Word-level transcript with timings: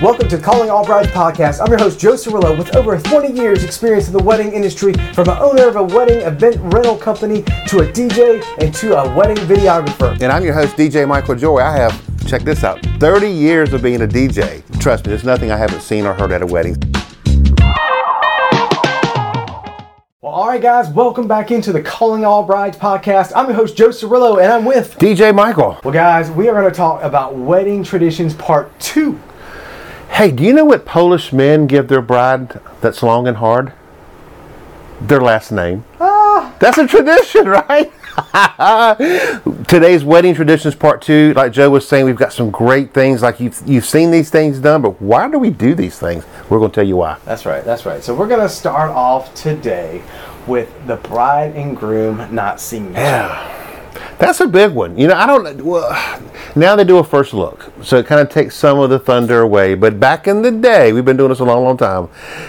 Welcome 0.00 0.28
to 0.28 0.38
Calling 0.38 0.70
All 0.70 0.86
Brides 0.86 1.08
podcast. 1.08 1.60
I'm 1.60 1.70
your 1.70 1.78
host, 1.80 1.98
Joe 1.98 2.12
Cirillo, 2.12 2.56
with 2.56 2.76
over 2.76 2.96
20 3.00 3.32
years 3.32 3.64
experience 3.64 4.06
in 4.06 4.12
the 4.12 4.22
wedding 4.22 4.52
industry, 4.52 4.92
from 5.12 5.28
an 5.28 5.38
owner 5.38 5.66
of 5.66 5.74
a 5.74 5.82
wedding 5.82 6.20
event 6.20 6.56
rental 6.72 6.96
company 6.96 7.42
to 7.66 7.80
a 7.80 7.92
DJ 7.92 8.40
and 8.60 8.72
to 8.76 8.96
a 8.96 9.16
wedding 9.16 9.36
videographer. 9.38 10.12
And 10.22 10.30
I'm 10.30 10.44
your 10.44 10.54
host, 10.54 10.76
DJ 10.76 11.08
Michael 11.08 11.34
Joye. 11.34 11.58
I 11.58 11.76
have, 11.76 12.28
check 12.28 12.42
this 12.42 12.62
out, 12.62 12.80
30 13.00 13.28
years 13.28 13.72
of 13.72 13.82
being 13.82 14.02
a 14.02 14.06
DJ. 14.06 14.62
Trust 14.80 15.04
me, 15.04 15.10
there's 15.10 15.24
nothing 15.24 15.50
I 15.50 15.56
haven't 15.56 15.80
seen 15.80 16.06
or 16.06 16.14
heard 16.14 16.30
at 16.30 16.42
a 16.42 16.46
wedding. 16.46 16.76
Well, 20.20 20.32
all 20.32 20.46
right, 20.46 20.62
guys, 20.62 20.88
welcome 20.90 21.26
back 21.26 21.50
into 21.50 21.72
the 21.72 21.82
Calling 21.82 22.24
All 22.24 22.44
Brides 22.44 22.76
podcast. 22.76 23.32
I'm 23.34 23.46
your 23.46 23.56
host, 23.56 23.76
Joe 23.76 23.88
Cirillo, 23.88 24.40
and 24.40 24.52
I'm 24.52 24.64
with. 24.64 24.96
DJ 25.00 25.34
Michael. 25.34 25.76
Well, 25.82 25.92
guys, 25.92 26.30
we 26.30 26.48
are 26.48 26.52
going 26.52 26.70
to 26.70 26.76
talk 26.76 27.02
about 27.02 27.34
wedding 27.34 27.82
traditions 27.82 28.34
part 28.34 28.78
two. 28.78 29.20
Hey, 30.18 30.32
do 30.32 30.42
you 30.42 30.52
know 30.52 30.64
what 30.64 30.84
Polish 30.84 31.32
men 31.32 31.68
give 31.68 31.86
their 31.86 32.02
bride 32.02 32.60
that's 32.80 33.04
long 33.04 33.28
and 33.28 33.36
hard? 33.36 33.72
Their 35.00 35.20
last 35.20 35.52
name. 35.52 35.84
Ah, 36.00 36.56
That's 36.58 36.76
a 36.76 36.88
tradition, 36.88 37.46
right? 37.48 37.92
Today's 39.68 40.02
wedding 40.02 40.34
traditions 40.34 40.74
part 40.74 41.02
two, 41.02 41.34
like 41.36 41.52
Joe 41.52 41.70
was 41.70 41.86
saying, 41.86 42.04
we've 42.04 42.16
got 42.16 42.32
some 42.32 42.50
great 42.50 42.92
things. 42.92 43.22
Like 43.22 43.38
you've 43.38 43.62
you've 43.64 43.84
seen 43.84 44.10
these 44.10 44.28
things 44.28 44.58
done, 44.58 44.82
but 44.82 45.00
why 45.00 45.30
do 45.30 45.38
we 45.38 45.50
do 45.50 45.76
these 45.76 46.00
things? 46.00 46.24
We're 46.50 46.58
going 46.58 46.72
to 46.72 46.74
tell 46.74 46.88
you 46.88 46.96
why. 46.96 47.18
that's 47.24 47.46
right, 47.46 47.64
that's 47.64 47.86
right. 47.86 48.02
So, 48.02 48.12
we're 48.12 48.26
going 48.26 48.40
to 48.40 48.48
start 48.48 48.90
off 48.90 49.32
today 49.34 50.02
with 50.48 50.68
the 50.88 50.96
bride 50.96 51.54
and 51.54 51.76
groom 51.76 52.34
not 52.34 52.60
seeing 52.60 52.90
each 52.90 52.96
other. 52.96 53.02
Yeah. 53.02 53.57
That's 54.18 54.40
a 54.40 54.48
big 54.48 54.72
one. 54.72 54.98
You 54.98 55.08
know, 55.08 55.14
I 55.14 55.26
don't. 55.26 55.62
Well, 55.62 56.22
now 56.56 56.74
they 56.76 56.84
do 56.84 56.98
a 56.98 57.04
first 57.04 57.32
look, 57.32 57.72
so 57.82 57.98
it 57.98 58.06
kind 58.06 58.20
of 58.20 58.28
takes 58.28 58.56
some 58.56 58.78
of 58.78 58.90
the 58.90 58.98
thunder 58.98 59.40
away. 59.40 59.74
But 59.74 60.00
back 60.00 60.26
in 60.26 60.42
the 60.42 60.50
day, 60.50 60.92
we've 60.92 61.04
been 61.04 61.16
doing 61.16 61.28
this 61.28 61.40
a 61.40 61.44
long, 61.44 61.64
long 61.64 61.76
time. 61.76 62.08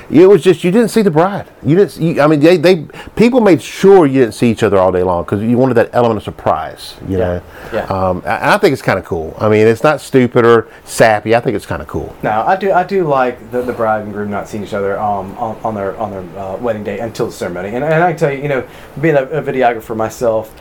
It 0.09 0.27
was 0.27 0.41
just 0.41 0.63
you 0.63 0.71
didn't 0.71 0.89
see 0.89 1.01
the 1.01 1.11
bride. 1.11 1.47
You 1.63 1.75
didn't. 1.75 1.97
You, 1.97 2.21
I 2.21 2.27
mean, 2.27 2.39
they, 2.39 2.57
they 2.57 2.87
people 3.15 3.41
made 3.41 3.61
sure 3.61 4.05
you 4.05 4.21
didn't 4.21 4.33
see 4.33 4.49
each 4.49 4.63
other 4.63 4.77
all 4.77 4.91
day 4.91 5.03
long 5.03 5.23
because 5.23 5.41
you 5.43 5.57
wanted 5.57 5.75
that 5.75 5.89
element 5.93 6.17
of 6.17 6.23
surprise. 6.23 6.95
You 7.07 7.17
know. 7.17 7.41
Yeah. 7.71 7.85
Um, 7.85 8.17
and 8.19 8.27
I 8.27 8.57
think 8.57 8.73
it's 8.73 8.81
kind 8.81 8.97
of 8.97 9.05
cool. 9.05 9.35
I 9.39 9.49
mean, 9.49 9.67
it's 9.67 9.83
not 9.83 10.01
stupid 10.01 10.45
or 10.45 10.67
sappy. 10.85 11.35
I 11.35 11.39
think 11.39 11.55
it's 11.55 11.65
kind 11.65 11.81
of 11.81 11.87
cool. 11.87 12.15
Now, 12.23 12.45
I 12.45 12.55
do 12.55 12.71
I 12.71 12.83
do 12.83 13.07
like 13.07 13.51
the, 13.51 13.61
the 13.61 13.73
bride 13.73 14.03
and 14.03 14.13
groom 14.13 14.31
not 14.31 14.47
seeing 14.47 14.63
each 14.63 14.73
other 14.73 14.99
um, 14.99 15.37
on, 15.37 15.57
on 15.63 15.75
their 15.75 15.95
on 15.97 16.11
their 16.11 16.39
uh, 16.39 16.57
wedding 16.57 16.83
day 16.83 16.99
until 16.99 17.27
the 17.27 17.31
ceremony. 17.31 17.69
And, 17.69 17.83
and 17.83 18.03
I 18.03 18.11
can 18.11 18.17
tell 18.17 18.31
you, 18.31 18.41
you 18.41 18.49
know, 18.49 18.67
being 19.01 19.15
a, 19.15 19.23
a 19.23 19.41
videographer 19.41 19.95
myself, 19.95 20.53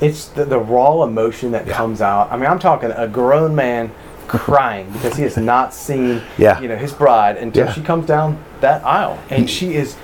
it's 0.00 0.26
the, 0.28 0.44
the 0.44 0.58
raw 0.58 1.02
emotion 1.02 1.52
that 1.52 1.66
comes 1.66 2.00
out. 2.00 2.30
I 2.30 2.36
mean, 2.36 2.46
I'm 2.46 2.58
talking 2.58 2.90
a 2.92 3.08
grown 3.08 3.54
man 3.54 3.90
crying 4.26 4.90
because 4.92 5.16
he 5.16 5.22
has 5.22 5.36
not 5.36 5.72
seen 5.72 6.22
Yeah. 6.36 6.60
you 6.60 6.68
know 6.68 6.76
his 6.76 6.92
bride 6.92 7.36
until 7.38 7.66
Yeah. 7.66 7.72
she 7.72 7.80
comes 7.82 8.06
down 8.06 8.38
that 8.60 8.84
aisle, 8.84 9.18
and 9.30 9.44
mm. 9.44 9.48
she 9.48 9.74
is 9.74 9.96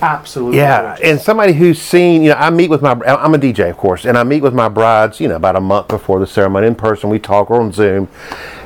absolutely 0.00 0.58
Yeah, 0.58 0.82
gorgeous. 0.82 1.04
and 1.04 1.20
somebody 1.20 1.52
who's 1.52 1.80
seen, 1.80 2.22
you 2.22 2.30
know, 2.30 2.36
I 2.36 2.50
meet 2.50 2.70
with 2.70 2.82
my, 2.82 2.92
I'm 3.06 3.34
a 3.34 3.38
DJ, 3.38 3.70
of 3.70 3.76
course, 3.76 4.04
and 4.04 4.18
I 4.18 4.24
meet 4.24 4.42
with 4.42 4.54
my 4.54 4.68
brides, 4.68 5.20
you 5.20 5.28
know, 5.28 5.36
about 5.36 5.56
a 5.56 5.60
month 5.60 5.88
before 5.88 6.18
the 6.18 6.26
ceremony 6.26 6.66
in 6.66 6.74
person. 6.74 7.08
We 7.08 7.18
talk 7.18 7.50
or 7.50 7.60
on 7.60 7.72
Zoom, 7.72 8.08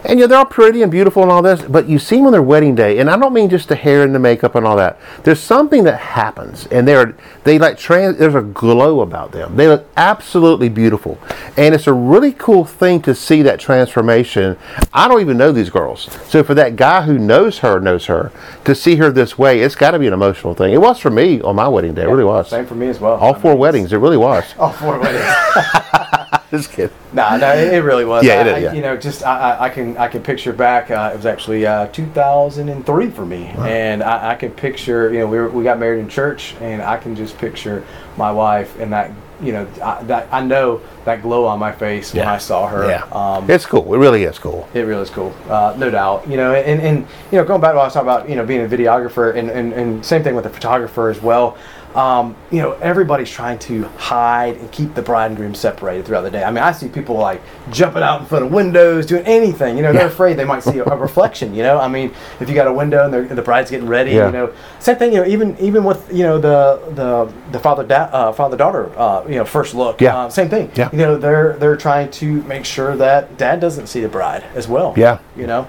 and 0.04 0.18
you 0.18 0.24
know, 0.24 0.28
they're 0.28 0.38
all 0.38 0.44
pretty 0.44 0.82
and 0.82 0.90
beautiful 0.90 1.22
and 1.22 1.30
all 1.32 1.42
this, 1.42 1.62
but 1.62 1.88
you 1.88 1.98
see 1.98 2.16
them 2.16 2.26
on 2.26 2.32
their 2.32 2.42
wedding 2.42 2.74
day, 2.74 2.98
and 2.98 3.10
I 3.10 3.16
don't 3.18 3.32
mean 3.32 3.48
just 3.48 3.68
the 3.68 3.76
hair 3.76 4.02
and 4.02 4.14
the 4.14 4.18
makeup 4.18 4.54
and 4.54 4.66
all 4.66 4.76
that. 4.76 4.98
There's 5.24 5.40
something 5.40 5.84
that 5.84 5.98
happens, 5.98 6.66
and 6.66 6.86
they're 6.86 7.16
they 7.44 7.58
like 7.58 7.78
trans. 7.78 8.18
There's 8.18 8.34
a 8.34 8.42
glow 8.42 9.00
about 9.00 9.32
them. 9.32 9.56
They 9.56 9.68
look 9.68 9.86
absolutely 9.96 10.68
beautiful, 10.68 11.18
and 11.56 11.74
it's 11.74 11.86
a 11.86 11.92
really 11.92 12.32
cool 12.32 12.64
thing 12.64 13.00
to 13.02 13.14
see 13.14 13.42
that 13.42 13.60
transformation. 13.60 14.56
I 14.92 15.08
don't 15.08 15.20
even 15.20 15.36
know 15.36 15.52
these 15.52 15.70
girls, 15.70 16.08
so 16.28 16.42
for 16.42 16.54
that 16.54 16.76
guy 16.76 17.02
who 17.02 17.18
knows 17.18 17.58
her 17.58 17.80
knows 17.80 18.06
her 18.06 18.32
to 18.64 18.74
see 18.74 18.96
her 18.96 19.10
this 19.10 19.38
way, 19.38 19.60
it's 19.60 19.74
got 19.74 19.92
to 19.92 19.98
be 19.98 20.06
an 20.06 20.12
emotional 20.12 20.54
thing. 20.54 20.72
It 20.72 20.80
was 20.80 20.98
for 20.98 21.10
me 21.10 21.40
on 21.42 21.56
my 21.56 21.68
wedding 21.68 21.94
day. 21.94 22.02
It 22.02 22.08
really 22.08 22.24
was. 22.24 22.48
same 22.50 22.66
for 22.66 22.74
me 22.74 22.88
as 22.88 23.00
well. 23.00 23.14
All 23.16 23.34
four 23.34 23.56
weddings, 23.56 23.92
it 23.92 23.98
really 23.98 24.16
was. 24.16 24.44
all 24.58 24.72
four 24.72 24.98
weddings. 24.98 25.24
Just 26.50 26.70
kidding. 26.70 26.96
No, 27.12 27.36
no, 27.36 27.52
it, 27.54 27.74
it 27.74 27.80
really 27.82 28.04
was. 28.04 28.24
Yeah, 28.24 28.40
it 28.42 28.46
I, 28.46 28.48
is, 28.50 28.54
I- 28.54 28.58
yeah. 28.58 28.72
You 28.72 28.82
know, 28.82 28.96
just 28.96 29.24
I, 29.24 29.52
I, 29.52 29.64
I 29.64 29.68
can 29.68 29.96
I 29.96 30.06
can 30.08 30.22
picture 30.22 30.52
back. 30.52 30.90
Uh, 30.90 31.10
it 31.12 31.16
was 31.16 31.26
actually 31.26 31.66
uh, 31.66 31.86
2003 31.88 33.10
for 33.10 33.26
me, 33.26 33.46
and 33.58 34.02
I, 34.02 34.32
I 34.32 34.34
can 34.36 34.50
picture. 34.52 35.12
You 35.12 35.20
know, 35.20 35.26
we 35.26 35.38
were, 35.38 35.48
we 35.48 35.64
got 35.64 35.78
married 35.78 36.00
in 36.00 36.08
church, 36.08 36.54
and 36.60 36.82
I 36.82 36.98
can 36.98 37.16
just 37.16 37.36
picture 37.38 37.84
my 38.16 38.30
wife 38.30 38.78
and 38.78 38.92
that. 38.92 39.10
You 39.38 39.52
know, 39.52 39.68
I, 39.84 40.02
that 40.04 40.28
I 40.32 40.40
know 40.40 40.80
that 41.04 41.20
glow 41.20 41.44
on 41.44 41.58
my 41.58 41.70
face 41.70 42.14
when 42.14 42.26
I 42.26 42.38
saw 42.38 42.66
her. 42.68 42.88
Yeah. 42.88 43.04
Um, 43.12 43.50
it's 43.50 43.66
cool. 43.66 43.92
It 43.92 43.98
really 43.98 44.22
is 44.24 44.38
cool. 44.38 44.66
it 44.72 44.80
really 44.80 45.02
is 45.02 45.10
cool, 45.10 45.34
uh, 45.50 45.74
no 45.76 45.90
doubt. 45.90 46.26
You 46.26 46.38
know, 46.38 46.54
and, 46.54 46.80
and 46.80 47.06
you 47.30 47.38
know, 47.38 47.44
going 47.44 47.60
back 47.60 47.72
to 47.72 47.76
what 47.76 47.82
I 47.82 47.86
was 47.86 47.92
talking 47.92 48.08
about, 48.08 48.30
you 48.30 48.36
know, 48.36 48.46
being 48.46 48.62
a 48.64 48.68
videographer, 48.68 49.36
and, 49.36 49.50
and, 49.50 49.74
and 49.74 50.04
same 50.04 50.22
thing 50.22 50.34
with 50.36 50.46
a 50.46 50.50
photographer 50.50 51.10
as 51.10 51.20
well. 51.20 51.58
Um, 51.94 52.36
you 52.50 52.60
know, 52.60 52.72
everybody's 52.72 53.30
trying 53.30 53.58
to 53.60 53.84
hide 53.96 54.56
and 54.56 54.70
keep 54.70 54.94
the 54.94 55.00
bride 55.00 55.26
and 55.30 55.36
groom 55.36 55.54
separated 55.54 56.04
throughout 56.04 56.22
the 56.22 56.30
day. 56.30 56.44
I 56.44 56.50
mean, 56.50 56.62
I 56.62 56.72
see 56.72 56.88
people 56.88 57.16
like 57.16 57.40
jumping 57.70 58.02
out 58.02 58.20
in 58.20 58.26
front 58.26 58.44
of 58.44 58.52
windows, 58.52 59.06
doing 59.06 59.24
anything. 59.24 59.76
You 59.76 59.82
know, 59.82 59.92
they're 59.92 60.02
Yeah. 60.02 60.08
afraid 60.08 60.36
they 60.36 60.44
might 60.44 60.62
see 60.62 60.78
a, 60.78 60.84
a 60.84 60.96
reflection. 60.96 61.54
You 61.54 61.62
know, 61.62 61.78
I 61.80 61.88
mean, 61.88 62.12
if 62.40 62.48
you 62.50 62.54
got 62.54 62.66
a 62.66 62.72
window 62.72 63.06
and, 63.06 63.14
and 63.14 63.38
the 63.38 63.42
bride's 63.42 63.70
getting 63.70 63.88
ready, 63.88 64.12
Yeah. 64.12 64.26
you 64.26 64.32
know, 64.32 64.52
same 64.78 64.96
thing. 64.96 65.12
You 65.14 65.20
know, 65.22 65.26
even 65.26 65.56
even 65.58 65.84
with 65.84 66.12
you 66.12 66.24
know 66.24 66.38
the 66.38 66.80
the 66.94 67.32
the 67.52 67.58
father 67.58 67.82
da- 67.84 68.10
uh, 68.12 68.32
father 68.32 68.56
daughter, 68.58 68.90
uh, 68.98 69.22
you 69.26 69.36
know, 69.36 69.44
first 69.46 69.74
look. 69.74 70.00
Yeah. 70.00 70.16
Uh, 70.18 70.28
same 70.28 70.48
thing. 70.50 70.70
Yeah. 70.74 70.90
You 70.92 70.98
know, 70.98 71.16
they're 71.16 71.54
they're 71.54 71.76
trying 71.76 72.10
to 72.10 72.42
make 72.42 72.64
sure 72.66 72.94
that 72.96 73.38
dad 73.38 73.58
doesn't 73.60 73.86
see 73.86 74.00
the 74.02 74.08
bride 74.08 74.44
as 74.54 74.68
well. 74.68 74.92
Yeah. 74.98 75.18
You 75.36 75.46
know. 75.46 75.66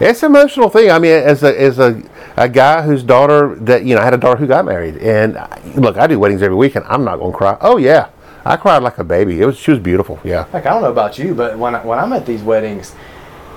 It's 0.00 0.22
an 0.22 0.30
emotional 0.32 0.68
thing. 0.68 0.90
I 0.90 0.98
mean, 0.98 1.12
as 1.12 1.42
a 1.42 1.60
as 1.60 1.78
a, 1.78 2.02
a 2.36 2.48
guy 2.48 2.82
whose 2.82 3.02
daughter 3.02 3.54
that 3.56 3.84
you 3.84 3.94
know 3.94 4.00
I 4.00 4.04
had 4.04 4.14
a 4.14 4.18
daughter 4.18 4.38
who 4.40 4.46
got 4.46 4.64
married, 4.64 4.96
and 4.98 5.38
I- 5.38 5.60
look, 5.76 5.96
I 5.96 6.06
do 6.06 6.18
weddings 6.18 6.42
every 6.42 6.56
weekend. 6.56 6.84
I'm 6.88 7.04
not 7.04 7.16
going 7.18 7.32
to 7.32 7.38
cry. 7.38 7.56
Oh 7.60 7.76
yeah, 7.76 8.08
I 8.44 8.56
cried 8.56 8.82
like 8.82 8.98
a 8.98 9.04
baby. 9.04 9.40
It 9.40 9.46
was 9.46 9.56
she 9.56 9.70
was 9.70 9.80
beautiful. 9.80 10.18
Yeah. 10.24 10.46
Like 10.52 10.66
I 10.66 10.70
don't 10.70 10.82
know 10.82 10.90
about 10.90 11.18
you, 11.18 11.34
but 11.34 11.58
when 11.58 11.74
I, 11.74 11.84
when 11.84 11.98
I'm 11.98 12.12
at 12.12 12.26
these 12.26 12.42
weddings, 12.42 12.94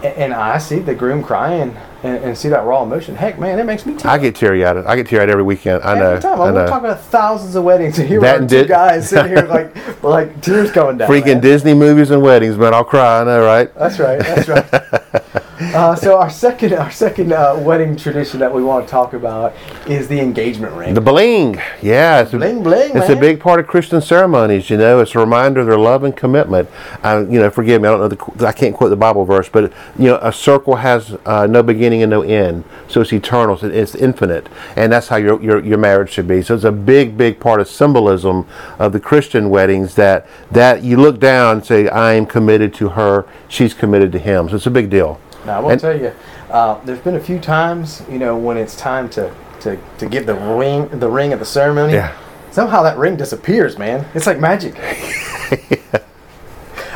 and, 0.03 0.13
and 0.15 0.33
I 0.33 0.59
see 0.59 0.77
the 0.79 0.93
groom 0.93 1.23
crying 1.23 1.75
and, 2.03 2.23
and 2.23 2.37
see 2.37 2.49
that 2.49 2.63
raw 2.65 2.83
emotion, 2.83 3.15
heck, 3.15 3.39
man, 3.39 3.57
it 3.57 3.63
makes 3.63 3.87
me 3.87 3.95
tear. 3.95 4.11
I 4.11 4.19
get 4.19 4.35
teary 4.35 4.63
eyed. 4.63 4.77
I 4.77 4.95
get 4.95 5.07
teary 5.07 5.23
eyed 5.23 5.29
every 5.31 5.43
weekend. 5.43 5.81
I 5.83 5.95
know. 5.97 6.11
Every 6.11 6.21
time. 6.21 6.39
I 6.39 6.49
I'm 6.49 6.53
know. 6.53 6.67
talking 6.67 6.85
about 6.89 7.01
thousands 7.05 7.55
of 7.55 7.63
weddings, 7.63 7.97
and 7.97 8.07
here 8.07 8.21
That 8.21 8.41
are 8.41 8.47
two 8.47 8.65
guys 8.65 9.09
sitting 9.09 9.31
here 9.35 9.41
like 9.47 10.03
like 10.03 10.39
tears 10.41 10.69
coming 10.71 10.99
down. 10.99 11.09
Freaking 11.09 11.25
man. 11.25 11.41
Disney 11.41 11.73
movies 11.73 12.11
and 12.11 12.21
weddings, 12.21 12.57
man. 12.57 12.75
I'll 12.75 12.83
cry. 12.83 13.21
I 13.21 13.23
know, 13.23 13.43
right? 13.43 13.73
That's 13.73 13.97
right. 13.97 14.19
That's 14.19 14.47
right. 14.47 15.43
uh, 15.59 15.95
so 15.95 16.17
our 16.17 16.29
second 16.29 16.73
our 16.73 16.91
second 16.91 17.33
uh, 17.33 17.55
wedding 17.59 17.95
tradition 17.95 18.39
that 18.39 18.53
we 18.53 18.63
want 18.63 18.85
to 18.85 18.91
talk 18.91 19.13
about 19.13 19.55
is 19.87 20.07
the 20.07 20.19
engagement 20.19 20.73
ring. 20.73 20.93
The 20.93 21.01
bling, 21.01 21.59
yeah, 21.81 22.21
it's 22.21 22.33
a, 22.33 22.37
Bling, 22.37 22.63
bling, 22.63 22.95
It's 22.95 23.07
man. 23.09 23.17
a 23.17 23.19
big 23.19 23.39
part 23.39 23.59
of 23.59 23.67
Christian 23.67 24.01
ceremonies. 24.01 24.69
You 24.69 24.77
know, 24.77 24.99
it's 24.99 25.15
a 25.15 25.19
reminder 25.19 25.61
of 25.61 25.67
their 25.67 25.77
love 25.79 26.03
and 26.03 26.15
commitment. 26.15 26.69
Uh, 27.03 27.25
you 27.29 27.39
know, 27.39 27.49
forgive 27.49 27.81
me, 27.81 27.87
I 27.87 27.91
don't 27.91 28.01
know 28.01 28.33
the, 28.35 28.47
I 28.47 28.51
can't 28.51 28.75
quote 28.75 28.89
the 28.89 28.95
Bible 28.95 29.25
verse, 29.25 29.49
but 29.49 29.73
you 29.97 30.05
know, 30.05 30.19
a 30.21 30.31
circle 30.31 30.75
has 30.75 31.17
uh, 31.25 31.47
no 31.47 31.63
beginning 31.63 32.03
and 32.03 32.09
no 32.09 32.21
end, 32.21 32.63
so 32.87 33.01
it's 33.01 33.11
eternal, 33.13 33.57
so 33.57 33.67
it's 33.67 33.95
infinite, 33.95 34.47
and 34.75 34.91
that's 34.91 35.07
how 35.07 35.15
your, 35.17 35.41
your 35.41 35.63
your 35.63 35.77
marriage 35.77 36.11
should 36.11 36.27
be. 36.27 36.41
So 36.41 36.55
it's 36.55 36.63
a 36.63 36.71
big, 36.71 37.17
big 37.17 37.39
part 37.39 37.59
of 37.61 37.67
symbolism 37.67 38.47
of 38.77 38.91
the 38.93 38.99
Christian 38.99 39.49
weddings 39.49 39.95
that 39.95 40.27
that 40.51 40.83
you 40.83 40.97
look 40.97 41.19
down 41.19 41.57
and 41.57 41.65
say, 41.65 41.87
I 41.89 42.13
am 42.13 42.25
committed 42.25 42.73
to 42.75 42.89
her, 42.89 43.25
she's 43.47 43.73
committed 43.73 44.11
to 44.11 44.19
him. 44.19 44.49
So 44.49 44.55
it's 44.57 44.65
a 44.67 44.71
big 44.71 44.89
deal. 44.89 45.19
Now 45.45 45.57
I 45.57 45.59
will 45.61 45.69
And- 45.71 45.81
tell 45.81 45.97
you, 45.97 46.11
uh, 46.51 46.79
there's 46.85 46.99
been 46.99 47.15
a 47.15 47.19
few 47.19 47.39
times, 47.39 48.03
you 48.09 48.19
know, 48.19 48.35
when 48.37 48.57
it's 48.57 48.75
time 48.75 49.09
to, 49.09 49.33
to, 49.61 49.77
to 49.97 50.05
give 50.07 50.25
the 50.25 50.35
ring 50.35 50.87
the 50.99 51.09
ring 51.09 51.33
at 51.33 51.39
the 51.39 51.45
ceremony. 51.45 51.93
Yeah. 51.93 52.13
Somehow 52.51 52.81
that 52.83 52.97
ring 52.97 53.15
disappears, 53.17 53.77
man. 53.77 54.05
It's 54.13 54.25
like 54.27 54.39
magic. 54.39 54.75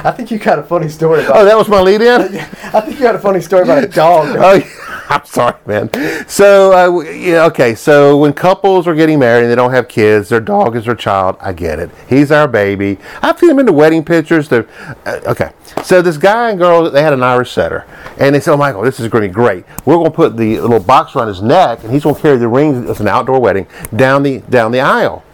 I 0.03 0.11
think 0.11 0.31
you 0.31 0.39
got 0.39 0.57
a 0.57 0.63
funny 0.63 0.89
story 0.89 1.23
about. 1.23 1.37
Oh, 1.37 1.45
that 1.45 1.55
was 1.55 1.67
my 1.67 1.79
lead 1.79 2.01
in. 2.01 2.21
I 2.73 2.81
think 2.81 2.97
you 2.97 3.01
got 3.03 3.13
a 3.15 3.19
funny 3.19 3.41
story 3.41 3.63
about 3.63 3.83
a 3.83 3.87
dog. 3.87 4.35
Oh, 4.39 4.53
yeah. 4.53 4.67
I'm 5.11 5.25
sorry, 5.25 5.57
man. 5.65 5.89
So, 6.25 6.71
uh, 6.71 7.01
yeah, 7.01 7.45
okay. 7.47 7.75
So 7.75 8.15
when 8.17 8.31
couples 8.31 8.87
are 8.87 8.95
getting 8.95 9.19
married 9.19 9.43
and 9.43 9.51
they 9.51 9.55
don't 9.55 9.71
have 9.71 9.89
kids, 9.89 10.29
their 10.29 10.39
dog 10.39 10.77
is 10.77 10.85
their 10.85 10.95
child. 10.95 11.35
I 11.41 11.51
get 11.51 11.79
it. 11.79 11.89
He's 12.07 12.31
our 12.31 12.47
baby. 12.47 12.97
I've 13.21 13.37
seen 13.37 13.49
them 13.49 13.59
in 13.59 13.65
the 13.65 13.73
wedding 13.73 14.05
pictures. 14.05 14.49
Uh, 14.49 14.63
okay. 15.05 15.51
So 15.83 16.01
this 16.01 16.17
guy 16.17 16.51
and 16.51 16.57
girl, 16.57 16.89
they 16.89 17.03
had 17.03 17.11
an 17.11 17.23
Irish 17.23 17.51
setter, 17.51 17.85
and 18.19 18.33
they 18.33 18.39
said, 18.39 18.53
"Oh, 18.53 18.57
Michael, 18.57 18.83
this 18.83 19.01
is 19.01 19.09
going 19.09 19.23
to 19.23 19.27
be 19.27 19.33
great. 19.33 19.65
We're 19.85 19.95
going 19.95 20.11
to 20.11 20.15
put 20.15 20.37
the 20.37 20.61
little 20.61 20.79
box 20.79 21.13
around 21.13 21.27
his 21.27 21.41
neck, 21.41 21.83
and 21.83 21.91
he's 21.91 22.03
going 22.03 22.15
to 22.15 22.21
carry 22.21 22.37
the 22.37 22.47
ring. 22.47 22.87
It's 22.87 23.01
an 23.01 23.09
outdoor 23.09 23.41
wedding 23.41 23.67
down 23.93 24.23
the 24.23 24.39
down 24.39 24.71
the 24.71 24.79
aisle." 24.79 25.25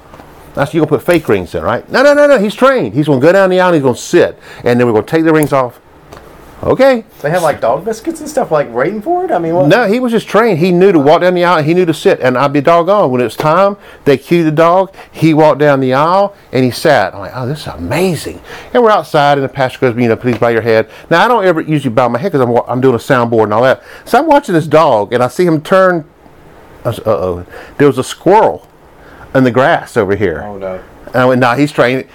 That's 0.55 0.73
you're 0.73 0.83
gonna 0.83 0.97
put 0.97 1.05
fake 1.05 1.29
rings 1.29 1.53
in, 1.53 1.61
right? 1.61 1.87
No, 1.91 2.01
no, 2.01 2.15
no, 2.15 2.25
no. 2.25 2.39
He's 2.39 2.55
trained. 2.55 2.95
He's 2.95 3.05
gonna 3.05 3.21
go 3.21 3.31
down 3.31 3.51
the 3.51 3.59
aisle. 3.59 3.67
and 3.67 3.75
He's 3.75 3.83
gonna 3.83 3.95
sit, 3.95 4.39
and 4.63 4.79
then 4.79 4.87
we're 4.87 4.93
gonna 4.93 5.05
take 5.05 5.23
the 5.23 5.31
rings 5.31 5.53
off, 5.53 5.79
okay. 6.63 7.03
They 7.21 7.29
have 7.29 7.43
like 7.43 7.61
dog 7.61 7.85
biscuits 7.85 8.19
and 8.19 8.29
stuff 8.29 8.51
like 8.51 8.71
waiting 8.73 9.01
for 9.01 9.25
it. 9.25 9.31
I 9.31 9.39
mean, 9.39 9.55
what? 9.55 9.67
No, 9.67 9.87
he 9.87 9.99
was 9.99 10.11
just 10.11 10.27
trained. 10.27 10.59
He 10.59 10.71
knew 10.71 10.91
to 10.91 10.99
walk 10.99 11.21
down 11.21 11.33
the 11.33 11.43
aisle. 11.43 11.63
He 11.63 11.73
knew 11.73 11.85
to 11.85 11.93
sit, 11.93 12.19
and 12.19 12.37
I'd 12.37 12.53
be 12.53 12.61
doggone. 12.61 13.11
When 13.11 13.21
it 13.21 13.25
was 13.25 13.35
time, 13.35 13.77
they 14.05 14.17
cued 14.17 14.47
the 14.47 14.51
dog. 14.51 14.93
He 15.11 15.33
walked 15.33 15.59
down 15.59 15.79
the 15.79 15.93
aisle 15.93 16.35
and 16.51 16.63
he 16.63 16.71
sat. 16.71 17.13
I'm 17.13 17.19
like, 17.19 17.31
oh, 17.35 17.47
this 17.47 17.61
is 17.61 17.67
amazing. 17.67 18.41
And 18.73 18.83
we're 18.83 18.91
outside, 18.91 19.37
and 19.37 19.43
the 19.43 19.49
pastor 19.49 19.79
goes, 19.79 19.95
you 19.95 20.07
know, 20.07 20.15
please 20.15 20.37
bow 20.37 20.49
your 20.49 20.61
head. 20.61 20.89
Now 21.09 21.25
I 21.25 21.27
don't 21.27 21.45
ever 21.45 21.61
usually 21.61 21.93
bow 21.93 22.09
my 22.09 22.19
head 22.19 22.31
because 22.31 22.47
I'm 22.47 22.55
I'm 22.67 22.81
doing 22.81 22.95
a 22.95 22.99
soundboard 22.99 23.45
and 23.45 23.53
all 23.53 23.63
that. 23.63 23.83
So 24.05 24.17
I'm 24.19 24.27
watching 24.27 24.53
this 24.53 24.67
dog, 24.67 25.13
and 25.13 25.23
I 25.23 25.27
see 25.27 25.45
him 25.45 25.61
turn. 25.61 26.05
Uh 26.85 26.93
oh, 27.05 27.45
there 27.77 27.87
was 27.87 27.97
a 27.97 28.03
squirrel 28.03 28.67
in 29.35 29.43
the 29.43 29.51
grass 29.51 29.97
over 29.97 30.15
here. 30.15 30.43
Oh 30.43 30.57
no. 30.57 30.83
And 31.07 31.15
I 31.15 31.25
went, 31.25 31.39
nah, 31.41 31.55
he's 31.55 31.71
trained. 31.71 32.07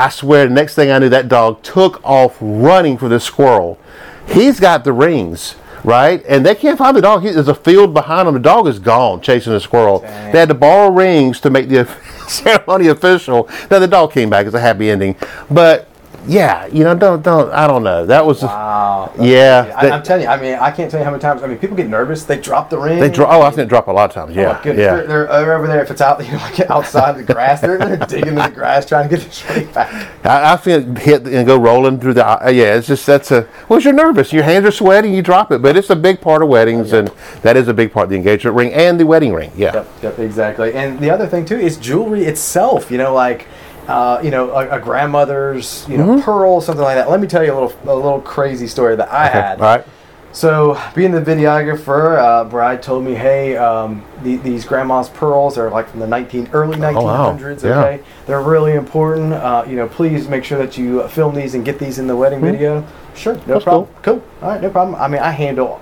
I 0.00 0.08
swear, 0.08 0.46
the 0.46 0.54
next 0.54 0.74
thing 0.74 0.90
I 0.90 0.98
knew, 0.98 1.08
that 1.10 1.28
dog 1.28 1.62
took 1.62 2.00
off 2.04 2.36
running 2.40 2.96
for 2.98 3.08
the 3.08 3.20
squirrel. 3.20 3.78
He's 4.26 4.58
got 4.60 4.84
the 4.84 4.92
rings, 4.92 5.56
right? 5.84 6.24
And 6.28 6.44
they 6.46 6.54
can't 6.54 6.78
find 6.78 6.96
the 6.96 7.02
dog. 7.02 7.22
He- 7.22 7.30
There's 7.30 7.48
a 7.48 7.54
field 7.54 7.92
behind 7.92 8.26
him. 8.28 8.34
The 8.34 8.40
dog 8.40 8.66
is 8.66 8.78
gone 8.78 9.20
chasing 9.20 9.52
the 9.52 9.60
squirrel. 9.60 9.98
Dang. 10.00 10.32
They 10.32 10.38
had 10.38 10.48
to 10.48 10.54
borrow 10.54 10.90
rings 10.90 11.40
to 11.40 11.50
make 11.50 11.68
the 11.68 11.84
ceremony 12.28 12.86
official. 12.88 13.48
Now, 13.70 13.78
the 13.78 13.88
dog 13.88 14.12
came 14.12 14.30
back. 14.30 14.46
It's 14.46 14.54
a 14.54 14.60
happy 14.60 14.88
ending. 14.90 15.16
But, 15.50 15.88
yeah, 16.30 16.66
you 16.66 16.84
know, 16.84 16.94
don't, 16.94 17.22
don't, 17.22 17.50
I 17.52 17.66
don't 17.66 17.82
know. 17.82 18.06
That 18.06 18.24
was, 18.24 18.42
Wow. 18.42 19.12
yeah. 19.18 19.74
I, 19.76 19.90
I'm 19.90 20.02
telling 20.04 20.22
you. 20.22 20.28
I 20.28 20.40
mean, 20.40 20.54
I 20.54 20.70
can't 20.70 20.88
tell 20.88 21.00
you 21.00 21.04
how 21.04 21.10
many 21.10 21.20
times. 21.20 21.42
I 21.42 21.48
mean, 21.48 21.58
people 21.58 21.76
get 21.76 21.88
nervous. 21.88 22.22
They 22.22 22.38
drop 22.38 22.70
the 22.70 22.78
ring. 22.78 23.00
they 23.00 23.10
dro- 23.10 23.26
oh, 23.28 23.42
I've 23.42 23.54
seen 23.54 23.64
it 23.64 23.68
drop 23.68 23.88
a 23.88 23.92
lot 23.92 24.10
of 24.10 24.14
times. 24.14 24.36
Oh, 24.36 24.40
Yeah. 24.40 24.60
goodness. 24.62 24.84
yeah. 24.84 24.94
They're, 24.94 25.06
they're, 25.26 25.32
over 25.32 25.66
there. 25.66 25.82
If 25.82 25.90
it's 25.90 26.00
out, 26.00 26.24
you 26.24 26.30
know, 26.30 26.38
like 26.38 26.60
outside 26.70 27.16
the 27.16 27.24
grass, 27.24 27.60
they're, 27.60 27.78
they're 27.78 27.96
digging 27.96 28.28
in 28.28 28.34
the 28.36 28.48
grass 28.48 28.86
trying 28.86 29.08
to 29.08 29.16
get 29.16 29.24
this 29.24 29.44
ring 29.50 29.72
back. 29.72 29.90
I, 30.24 30.52
I 30.52 30.56
feel 30.56 30.78
it 30.88 30.98
hit 30.98 31.26
and 31.26 31.44
go 31.44 31.58
rolling 31.58 31.98
through 31.98 32.14
the. 32.14 32.24
Uh, 32.24 32.48
yeah, 32.50 32.76
it's 32.76 32.86
just 32.86 33.04
that's 33.06 33.32
a. 33.32 33.48
Well, 33.68 33.80
you're 33.80 33.92
nervous. 33.92 34.32
Your 34.32 34.44
hands 34.44 34.64
are 34.66 34.70
sweaty. 34.70 35.10
You 35.10 35.22
drop 35.22 35.50
it, 35.50 35.60
but 35.62 35.76
it's 35.76 35.90
a 35.90 35.96
big 35.96 36.20
part 36.20 36.42
of 36.44 36.48
weddings, 36.48 36.92
and 36.92 37.08
that 37.42 37.56
is 37.56 37.66
a 37.66 37.74
big 37.74 37.92
part 37.92 38.04
of 38.04 38.10
the 38.10 38.16
engagement 38.16 38.56
ring 38.56 38.72
and 38.72 39.00
the 39.00 39.06
wedding 39.06 39.32
ring. 39.34 39.50
Yeah. 39.56 39.74
Yep, 39.74 39.88
yep, 40.02 40.18
exactly. 40.20 40.74
And 40.74 41.00
the 41.00 41.10
other 41.10 41.26
thing 41.26 41.44
too 41.44 41.58
is 41.58 41.76
jewelry 41.76 42.24
itself. 42.26 42.88
You 42.90 42.98
know, 42.98 43.12
like 43.14 43.48
uh, 43.90 44.20
you 44.22 44.30
know, 44.30 44.50
a, 44.52 44.78
a 44.78 44.80
grandmother's 44.80 45.86
you 45.88 45.96
know 45.98 46.06
Mm-hmm. 46.06 46.22
pearl, 46.22 46.60
something 46.60 46.84
like 46.84 46.96
that. 46.96 47.10
Let 47.10 47.20
me 47.20 47.26
tell 47.26 47.44
you 47.44 47.52
a 47.52 47.58
little 47.58 47.72
a 47.84 47.94
little 47.94 48.20
crazy 48.20 48.66
story 48.66 48.96
that 48.96 49.10
I 49.12 49.28
Okay, 49.28 49.32
had. 49.40 49.60
All 49.60 49.66
right. 49.76 49.84
So, 50.32 50.80
being 50.94 51.10
the 51.10 51.20
videographer, 51.20 52.16
uh, 52.16 52.44
Bride 52.44 52.84
told 52.84 53.04
me, 53.04 53.14
"Hey, 53.14 53.56
um, 53.56 54.04
the, 54.22 54.36
these 54.36 54.64
grandma's 54.64 55.08
pearls 55.08 55.58
are 55.58 55.70
like 55.70 55.88
from 55.88 55.98
the 55.98 56.06
19 56.06 56.50
early 56.52 56.76
1900s. 56.76 56.94
Oh, 56.96 57.04
wow. 57.04 57.36
Yeah. 57.36 57.80
Okay, 57.84 58.02
they're 58.26 58.40
really 58.40 58.74
important. 58.74 59.32
Uh, 59.32 59.64
you 59.66 59.74
know, 59.74 59.88
please 59.88 60.28
make 60.28 60.44
sure 60.44 60.56
that 60.58 60.78
you 60.78 61.06
film 61.08 61.34
these 61.34 61.56
and 61.56 61.64
get 61.64 61.80
these 61.80 61.98
in 61.98 62.06
the 62.06 62.14
wedding 62.14 62.40
video. 62.40 62.86
Sure, 63.16 63.34
no. 63.34 63.40
That's 63.44 63.64
problem. 63.64 63.88
Cool. 64.02 64.22
All 64.40 64.50
right, 64.50 64.62
no 64.62 64.70
problem. 64.70 64.94
I 64.94 65.08
mean, 65.08 65.20
I 65.20 65.32
handle, 65.32 65.80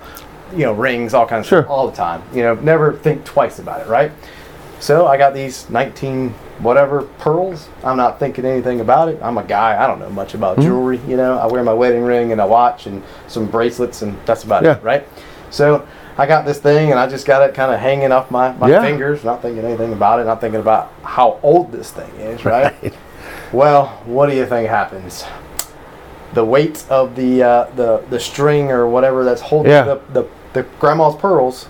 you 0.52 0.64
know, 0.64 0.72
rings, 0.72 1.12
all 1.12 1.26
kinds 1.26 1.44
of 1.44 1.48
Sure. 1.50 1.62
stuff 1.64 1.70
all 1.70 1.86
the 1.90 1.96
time. 1.96 2.22
You 2.32 2.42
know, 2.44 2.54
never 2.54 2.94
think 2.94 3.26
twice 3.26 3.58
about 3.58 3.82
it, 3.82 3.86
right? 3.86 4.10
So 4.80 5.06
I 5.06 5.16
got 5.16 5.34
these 5.34 5.68
19 5.70 6.30
whatever 6.60 7.02
pearls. 7.18 7.68
I'm 7.84 7.96
not 7.96 8.18
thinking 8.18 8.44
anything 8.44 8.80
about 8.80 9.08
it. 9.08 9.18
I'm 9.22 9.38
a 9.38 9.44
guy. 9.44 9.82
I 9.82 9.86
don't 9.86 9.98
know 9.98 10.10
much 10.10 10.34
about 10.34 10.58
jewelry. 10.60 11.00
You 11.06 11.16
know, 11.16 11.38
I 11.38 11.46
wear 11.46 11.62
my 11.62 11.72
wedding 11.72 12.02
ring 12.02 12.32
and 12.32 12.40
a 12.40 12.46
watch 12.46 12.86
and 12.86 13.02
some 13.26 13.46
bracelets, 13.46 14.02
and 14.02 14.16
that's 14.24 14.44
about 14.44 14.62
Yeah. 14.64 14.76
it, 14.76 14.82
right? 14.82 15.06
So 15.50 15.86
I 16.16 16.26
got 16.26 16.44
this 16.44 16.58
thing, 16.58 16.90
and 16.90 16.98
I 16.98 17.06
just 17.08 17.26
got 17.26 17.48
it 17.48 17.54
kind 17.54 17.72
of 17.72 17.80
hanging 17.80 18.12
off 18.12 18.30
my, 18.30 18.52
my 18.52 18.68
Yeah. 18.68 18.82
fingers, 18.82 19.24
not 19.24 19.42
thinking 19.42 19.64
anything 19.64 19.92
about 19.92 20.20
it, 20.20 20.24
not 20.26 20.40
thinking 20.40 20.60
about 20.60 20.90
how 21.02 21.38
old 21.42 21.72
this 21.72 21.90
thing 21.90 22.10
is, 22.20 22.44
right? 22.44 22.74
Well, 23.52 23.86
what 24.04 24.28
do 24.28 24.36
you 24.36 24.46
think 24.46 24.68
happens? 24.68 25.24
The 26.34 26.44
weight 26.44 26.84
of 26.90 27.14
the 27.16 27.42
uh, 27.42 27.66
the 27.74 28.02
the 28.10 28.20
string 28.20 28.70
or 28.70 28.86
whatever 28.86 29.24
that's 29.24 29.40
holding 29.40 29.72
Yeah. 29.72 29.84
the, 29.84 30.00
the 30.12 30.24
the 30.52 30.62
grandma's 30.78 31.16
pearls 31.16 31.66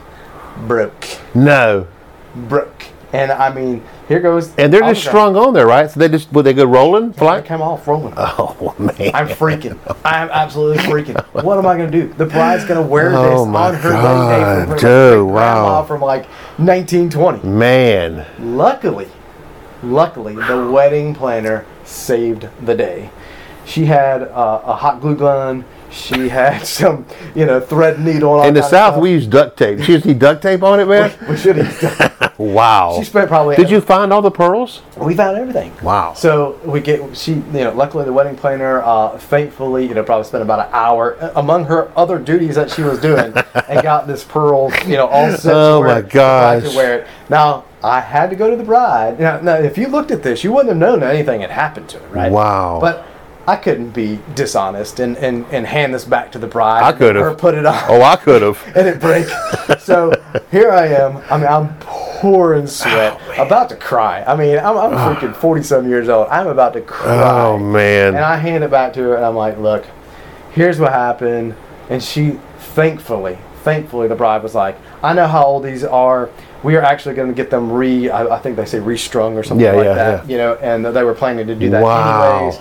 broke, 0.67 1.07
No. 1.35 1.87
broke, 2.35 2.87
and 3.13 3.33
I 3.33 3.53
mean, 3.53 3.83
here 4.07 4.21
goes. 4.21 4.55
And 4.57 4.73
they're 4.73 4.81
just 4.81 5.05
the 5.05 5.09
strung 5.11 5.37
on 5.37 5.55
there, 5.55 5.67
right? 5.67 5.91
So 5.91 5.99
they 6.01 6.09
just 6.09 6.31
would 6.33 6.45
they 6.45 6.53
go 6.53 6.65
rolling, 6.65 7.11
They 7.13 7.19
fly? 7.19 7.41
come 7.41 7.63
off 7.63 7.87
rolling. 7.87 8.15
Oh 8.19 8.75
man. 8.79 9.11
I'm 9.15 9.29
freaking. 9.29 9.79
I'm 10.05 10.29
absolutely 10.31 10.79
freaking. 10.85 11.19
What 11.43 11.59
am 11.59 11.67
I 11.67 11.77
going 11.77 11.91
to 11.91 12.01
do? 12.07 12.13
The 12.15 12.27
bride's 12.27 12.65
going 12.65 12.81
to 12.83 12.87
wear 12.87 13.11
this 13.11 13.19
Oh, 13.21 13.47
my 13.47 13.69
on 13.69 13.75
her 13.75 13.93
wedding 13.93 14.29
day 14.29 14.61
from 14.63 14.71
her 14.71 14.79
dude, 14.79 15.29
wow. 15.31 15.85
from 15.85 16.01
like 16.03 16.27
1920. 16.59 17.49
man. 17.49 18.27
Luckily, 18.39 19.09
luckily, 19.83 20.35
the 20.35 20.69
wedding 20.71 21.15
planner 21.15 21.65
saved 21.85 22.49
the 22.65 22.75
day. 22.75 23.11
She 23.65 23.85
had 23.87 24.23
uh, 24.23 24.63
a 24.65 24.75
hot 24.75 25.01
glue 25.01 25.17
gun. 25.17 25.65
She 25.91 26.29
had 26.29 26.67
some, 26.67 27.07
you 27.35 27.47
know, 27.47 27.61
thread 27.61 28.01
needle. 28.01 28.43
In 28.43 28.55
the 28.55 28.63
South, 28.63 29.01
we 29.01 29.11
use 29.13 29.27
duct 29.27 29.57
tape. 29.57 29.81
She 29.81 29.93
used 29.93 30.05
to 30.05 30.15
duct 30.15 30.43
tape 30.43 30.63
on 30.63 30.81
it, 30.81 30.87
man. 30.87 31.13
we 31.29 31.37
should 31.37 31.57
have. 31.57 32.35
Wow. 32.39 32.95
She 32.97 33.05
spent 33.05 33.29
probably. 33.29 33.57
Did 33.57 33.69
you 33.71 33.81
find 33.81 34.13
all 34.13 34.23
the 34.23 34.31
pearls? 34.31 34.83
We 34.97 35.15
found 35.15 35.37
everything. 35.37 35.73
Wow. 35.83 36.15
So 36.15 36.61
we 36.65 36.81
get 36.81 37.17
she 37.17 37.33
you 37.33 37.43
know 37.43 37.73
luckily 37.73 38.05
the 38.05 38.13
wedding 38.13 38.37
planner 38.37 38.81
uh, 38.83 39.19
thankfully 39.19 39.87
you 39.87 39.95
know 39.95 40.05
probably 40.05 40.25
spent 40.25 40.43
about 40.43 40.67
an 40.67 40.73
hour 40.73 41.17
uh, 41.21 41.33
among 41.35 41.65
her 41.65 41.91
other 41.97 42.19
duties 42.19 42.55
that 42.55 42.71
she 42.71 42.83
was 42.83 43.01
doing 43.01 43.33
and 43.69 43.83
got 43.83 44.07
this 44.07 44.23
pearl 44.23 44.73
you 44.87 44.97
know 44.97 45.09
all 45.09 45.37
set. 45.37 45.53
Oh, 45.53 45.83
my 45.83 46.01
the 46.01 46.09
bride 46.09 46.63
could 46.63 46.69
gosh. 46.69 46.77
Wear 46.77 47.01
it. 47.01 47.09
Now 47.29 47.65
I 47.83 48.01
had 48.01 48.31
to 48.31 48.37
go 48.37 48.51
to 48.51 48.57
the 48.57 48.65
bride. 48.65 49.19
Now, 49.19 49.41
now 49.41 49.55
if 49.55 49.77
you 49.77 49.89
looked 49.89 50.11
at 50.11 50.23
this, 50.23 50.45
you 50.45 50.53
wouldn't 50.53 50.69
have 50.69 50.79
known 50.79 51.03
anything 51.03 51.41
had 51.41 51.51
happened 51.51 51.89
to 51.91 51.97
it, 51.97 52.09
right? 52.09 52.31
Wow. 52.31 52.79
But 52.81 53.05
I 53.49 53.57
couldn't 53.57 53.91
be 53.93 54.19
dishonest 54.35 55.01
and, 55.01 55.17
and, 55.17 55.47
and 55.51 55.67
hand 55.67 55.95
this 55.95 56.05
back 56.05 56.31
to 56.33 56.39
the 56.39 56.47
bride. 56.47 56.83
I 56.83 56.93
could've. 56.93 57.23
Or 57.23 57.35
put 57.35 57.55
it 57.55 57.65
on 57.65 57.75
Oh, 57.89 58.03
I 58.03 58.17
could 58.17 58.43
have. 58.43 58.63
and 58.77 58.87
it 58.87 59.01
break. 59.01 59.27
so 59.81 60.13
here 60.51 60.71
I 60.71 60.89
am. 60.89 61.17
I 61.31 61.39
mean, 61.39 61.47
I'm 61.47 61.75
pouring 61.81 62.67
sweat, 62.67 63.19
Oh, 63.39 63.47
about 63.47 63.71
to 63.71 63.77
cry. 63.77 64.23
I 64.25 64.37
mean, 64.37 64.59
I'm, 64.59 64.77
I'm 64.77 64.91
freaking 65.17 65.31
ah. 65.35 65.41
47 65.41 65.89
years 65.89 66.11
old. 66.11 66.29
I'm 66.29 66.47
about 66.49 66.75
to 66.75 66.83
cry. 66.83 67.23
Oh 67.49 67.59
man. 67.59 68.09
And 68.17 68.25
I 68.25 68.37
hand 68.37 68.65
it 68.65 68.71
back 68.71 68.93
to 68.95 69.01
her, 69.01 69.17
and 69.17 69.25
I'm 69.25 69.35
like, 69.35 69.57
look, 69.57 69.87
here's 70.53 70.79
what 70.79 70.93
happened. 70.93 71.55
And 71.89 72.03
she, 72.03 72.39
thankfully, 72.59 73.39
thankfully, 73.63 74.09
the 74.09 74.15
bride 74.15 74.43
was 74.43 74.55
like, 74.55 74.77
I 75.03 75.15
know 75.15 75.27
how 75.27 75.45
old 75.45 75.65
these 75.65 75.85
are. 75.85 76.29
We 76.63 76.77
are 76.77 76.83
actually 76.83 77.15
going 77.15 77.29
to 77.29 77.35
get 77.35 77.49
them 77.51 77.73
re, 77.73 78.11
I, 78.11 78.37
I 78.37 78.39
think 78.41 78.57
they 78.57 78.67
say 78.67 78.79
restrung 78.81 79.39
or 79.39 79.43
something 79.43 79.65
Yeah, 79.65 79.73
like 79.73 79.85
yeah, 79.87 79.95
that. 79.95 80.27
yeah. 80.27 80.31
You 80.31 80.37
know, 80.39 80.55
and 80.57 80.85
they 80.85 81.03
were 81.03 81.15
planning 81.15 81.47
to 81.47 81.55
do 81.55 81.71
that 81.71 81.83
Wow. 81.83 82.37
anyways. 82.41 82.59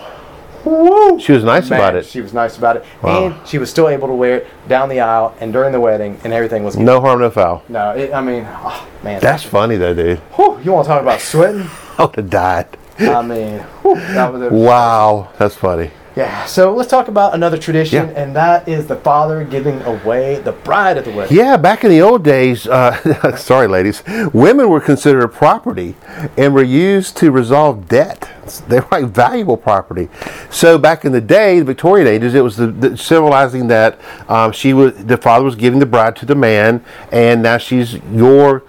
Woo! 0.68 1.20
She 1.20 1.32
was 1.32 1.44
nice 1.44 1.70
Man, 1.70 1.80
about 1.80 1.96
it. 1.96 2.06
She 2.06 2.22
was 2.22 2.34
nice 2.34 2.58
about 2.58 2.78
it, 2.78 2.86
Wow. 3.02 3.26
and 3.28 3.48
she 3.48 3.58
was 3.58 3.70
still 3.70 3.88
able 3.88 4.08
to 4.08 4.14
wear 4.14 4.38
it 4.38 4.48
down 4.68 4.90
the 4.90 5.00
aisle 5.00 5.34
and 5.40 5.52
during 5.54 5.72
the 5.72 5.80
wedding, 5.80 6.20
and 6.24 6.34
everything 6.34 6.64
was 6.64 6.76
good. 6.76 6.84
No 6.86 7.00
harm, 7.02 7.20
no 7.20 7.30
foul. 7.30 7.64
No, 7.70 7.92
it, 7.92 8.14
I 8.14 8.22
mean, 8.22 8.46
oh, 8.48 8.88
man, 9.04 9.22
That's 9.22 9.44
funny 9.44 9.78
though, 9.78 9.94
dude. 9.94 10.20
Whew, 10.36 10.60
you 10.64 10.72
want 10.74 10.86
to 10.86 10.90
talk 10.90 11.02
about 11.02 11.22
sweating? 11.22 11.68
I 11.98 12.06
would 12.06 12.16
have 12.16 12.30
died. 12.30 12.68
I 13.00 13.22
mean, 13.22 13.60
whew, 13.82 13.96
that 13.96 14.32
was 14.34 14.42
a, 14.42 14.50
Wow, 14.54 15.30
that's 15.38 15.56
funny. 15.56 15.92
Yeah. 16.18 16.46
So 16.46 16.74
let's 16.74 16.90
talk 16.90 17.08
about 17.08 17.36
another 17.36 17.58
tradition, 17.58 18.08
Yeah. 18.10 18.22
and 18.22 18.36
that 18.36 18.68
is 18.68 18.88
the 18.88 18.96
father 18.96 19.44
giving 19.44 19.82
away 19.84 20.40
the 20.40 20.52
bride 20.52 20.98
at 20.98 21.06
the 21.06 21.12
wedding. 21.12 21.38
Yeah, 21.38 21.58
back 21.58 21.84
in 21.84 21.92
the 21.92 22.02
old 22.02 22.24
days, 22.24 22.66
uh, 22.68 23.36
sorry, 23.38 23.68
ladies, 23.68 24.04
women 24.34 24.68
were 24.70 24.82
considered 24.82 25.28
property 25.30 25.96
and 26.36 26.56
were 26.56 26.64
used 26.64 27.16
to 27.18 27.32
resolve 27.32 27.88
debt. 27.88 28.28
They 28.68 28.80
were 28.80 28.88
like 28.92 29.06
valuable 29.06 29.58
property. 29.58 30.10
So 30.50 30.78
back 30.80 31.06
in 31.06 31.12
the 31.12 31.22
day, 31.22 31.60
the 31.60 31.66
Victorian 31.66 32.08
ages, 32.08 32.34
it 32.34 32.42
was 32.42 32.58
the, 32.58 32.68
the 32.68 32.98
symbolizing 32.98 33.68
that 33.68 34.00
um, 34.28 34.52
she 34.52 34.74
was 34.74 34.96
the 35.06 35.18
father 35.18 35.46
was 35.46 35.56
giving 35.56 35.80
the 35.80 35.86
bride 35.86 36.16
to 36.18 36.26
the 36.26 36.36
man, 36.36 36.84
and 37.12 37.44
now 37.44 37.58
she's 37.60 37.96
your 38.12 38.64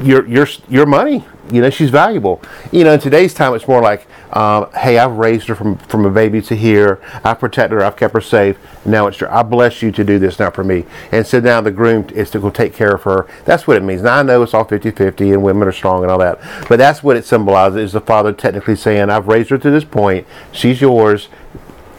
your 0.00 0.26
your 0.26 0.46
your 0.68 0.86
money. 0.86 1.24
You 1.50 1.62
know, 1.62 1.70
she's 1.70 1.90
valuable. 1.90 2.42
You 2.72 2.84
know, 2.84 2.92
in 2.92 3.00
today's 3.00 3.32
time, 3.32 3.54
it's 3.54 3.66
more 3.66 3.80
like, 3.80 4.06
um, 4.32 4.70
hey, 4.72 4.98
I've 4.98 5.12
raised 5.12 5.48
her 5.48 5.54
from 5.54 5.76
from 5.78 6.04
a 6.04 6.10
baby 6.10 6.42
to 6.42 6.54
here. 6.54 7.00
I've 7.24 7.38
protected 7.38 7.72
her. 7.72 7.84
I've 7.84 7.96
kept 7.96 8.14
her 8.14 8.20
safe. 8.20 8.58
Now 8.84 9.06
it's 9.06 9.20
your. 9.20 9.32
I 9.32 9.42
bless 9.42 9.82
you 9.82 9.90
to 9.92 10.04
do 10.04 10.18
this 10.18 10.38
now 10.38 10.50
for 10.50 10.64
me. 10.64 10.84
And 11.12 11.26
so 11.26 11.40
now 11.40 11.60
the 11.60 11.70
groom 11.70 12.08
is 12.10 12.30
to 12.32 12.40
go 12.40 12.50
take 12.50 12.74
care 12.74 12.94
of 12.94 13.02
her. 13.04 13.26
That's 13.44 13.66
what 13.66 13.76
it 13.76 13.82
means. 13.82 14.02
Now 14.02 14.18
I 14.18 14.22
know 14.22 14.42
it's 14.42 14.54
all 14.54 14.64
50-50 14.64 15.32
and 15.32 15.42
women 15.42 15.66
are 15.66 15.72
strong 15.72 16.02
and 16.02 16.10
all 16.10 16.18
that, 16.18 16.38
but 16.68 16.76
that's 16.76 17.02
what 17.02 17.16
it 17.16 17.24
symbolizes. 17.24 17.78
Is 17.78 17.92
the 17.92 18.00
father 18.00 18.32
technically 18.32 18.76
saying, 18.76 19.10
I've 19.10 19.28
raised 19.28 19.50
her 19.50 19.58
to 19.58 19.70
this 19.70 19.84
point. 19.84 20.26
She's 20.52 20.80
yours. 20.80 21.28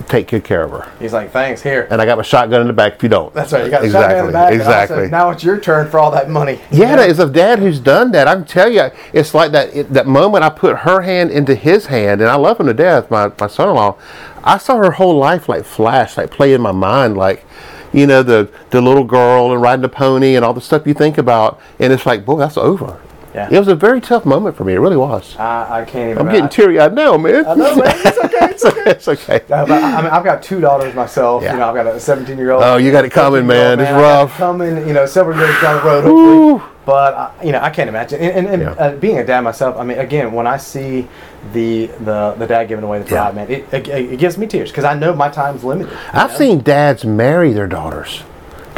Take 0.07 0.27
good 0.29 0.43
care 0.43 0.63
of 0.63 0.71
her. 0.71 0.91
He's 0.99 1.13
like, 1.13 1.31
thanks, 1.31 1.61
here. 1.61 1.87
And 1.91 2.01
I 2.01 2.05
got 2.05 2.17
my 2.17 2.23
shotgun 2.23 2.61
in 2.61 2.67
the 2.67 2.73
back 2.73 2.95
if 2.95 3.03
you 3.03 3.09
don't. 3.09 3.33
That's 3.33 3.53
right. 3.53 3.65
You 3.65 3.69
got 3.69 3.83
exactly. 3.83 4.09
shotgun 4.09 4.19
in 4.19 4.25
the 4.27 4.31
back. 4.31 4.53
Exactly. 4.53 4.97
also, 4.97 5.09
now 5.09 5.29
it's 5.29 5.43
your 5.43 5.59
turn 5.59 5.89
for 5.89 5.99
all 5.99 6.09
that 6.11 6.29
money. 6.29 6.59
Yeah, 6.71 6.95
as 6.95 7.19
a 7.19 7.29
dad 7.29 7.59
who's 7.59 7.79
done 7.79 8.11
that, 8.13 8.27
I 8.27 8.35
can 8.35 8.45
tell 8.45 8.71
you, 8.71 8.89
it's 9.13 9.33
like 9.33 9.51
that 9.51 9.75
it, 9.75 9.93
that 9.93 10.07
moment 10.07 10.43
I 10.43 10.49
put 10.49 10.77
her 10.77 11.01
hand 11.01 11.31
into 11.31 11.53
his 11.53 11.87
hand, 11.87 12.21
and 12.21 12.29
I 12.29 12.35
love 12.35 12.59
him 12.59 12.67
to 12.67 12.73
death, 12.73 13.11
my, 13.11 13.31
my 13.39 13.47
son-in-law. 13.47 13.97
I 14.43 14.57
saw 14.57 14.77
her 14.77 14.91
whole 14.91 15.17
life 15.17 15.47
like 15.49 15.65
flash, 15.65 16.17
like 16.17 16.31
play 16.31 16.53
in 16.53 16.61
my 16.61 16.71
mind, 16.71 17.17
like, 17.17 17.45
you 17.91 18.07
know, 18.07 18.23
the 18.23 18.49
the 18.69 18.81
little 18.81 19.03
girl 19.03 19.51
and 19.51 19.61
riding 19.61 19.81
the 19.81 19.89
pony 19.89 20.35
and 20.35 20.45
all 20.45 20.53
the 20.53 20.61
stuff 20.61 20.87
you 20.87 20.93
think 20.93 21.17
about, 21.17 21.59
and 21.79 21.91
it's 21.93 22.05
like, 22.05 22.25
boy, 22.25 22.37
that's 22.37 22.57
over. 22.57 22.99
Yeah. 23.33 23.47
It 23.51 23.59
was 23.59 23.67
a 23.67 23.75
very 23.75 24.01
tough 24.01 24.25
moment 24.25 24.55
for 24.55 24.63
me. 24.63 24.73
It 24.73 24.79
really 24.79 24.97
was. 24.97 25.35
I, 25.37 25.81
I 25.81 25.85
can't 25.85 26.11
even. 26.11 26.27
I'm 26.27 26.33
getting 26.33 26.49
teary 26.49 26.79
eyed 26.79 26.93
now, 26.93 27.15
man. 27.17 27.45
I 27.45 27.53
know, 27.53 27.75
man. 27.75 27.95
It's 28.05 28.17
okay. 28.17 28.37
It's 28.51 28.65
okay. 28.65 28.91
it's 28.91 29.07
okay. 29.07 29.41
But 29.47 29.69
I 29.71 30.01
mean, 30.01 30.11
I've 30.11 30.23
got 30.23 30.41
two 30.41 30.59
daughters 30.59 30.95
myself. 30.95 31.43
Yeah. 31.43 31.53
You 31.53 31.59
know, 31.59 31.69
I've 31.69 31.75
got 31.75 31.87
a 31.87 31.99
17 31.99 32.37
year 32.37 32.51
old. 32.51 32.63
Oh, 32.63 32.77
you 32.77 32.91
got 32.91 33.05
it 33.05 33.11
coming, 33.11 33.45
man. 33.45 33.79
It's 33.79 33.91
rough. 33.91 34.35
Coming, 34.37 34.87
you 34.87 34.93
know, 34.93 35.05
several 35.05 35.37
years 35.37 35.59
down 35.61 35.77
the 35.77 35.83
road, 35.89 36.03
hopefully. 36.03 36.69
But 36.85 37.13
uh, 37.13 37.31
you 37.43 37.51
know, 37.51 37.59
I 37.61 37.69
can't 37.69 37.87
imagine. 37.87 38.19
And, 38.19 38.47
and, 38.47 38.47
and 38.47 38.61
Yeah. 38.63 38.83
uh, 38.83 38.95
being 38.95 39.19
a 39.19 39.25
dad 39.25 39.41
myself, 39.41 39.77
I 39.77 39.83
mean, 39.83 39.99
again, 39.99 40.31
when 40.31 40.47
I 40.47 40.57
see 40.57 41.07
the 41.53 41.85
the 41.99 42.35
the 42.37 42.47
dad 42.47 42.65
giving 42.67 42.83
away 42.83 42.99
the 43.03 43.13
Yeah. 43.13 43.31
man, 43.31 43.49
it, 43.51 43.71
it, 43.71 43.87
it 43.87 44.19
gives 44.19 44.37
me 44.39 44.47
tears 44.47 44.71
because 44.71 44.85
I 44.85 44.95
know 44.95 45.13
my 45.15 45.29
time's 45.29 45.63
limited. 45.63 45.95
I've 46.13 46.31
know? 46.31 46.37
seen 46.37 46.61
dads 46.61 47.05
marry 47.05 47.53
their 47.53 47.67
daughters. 47.67 48.23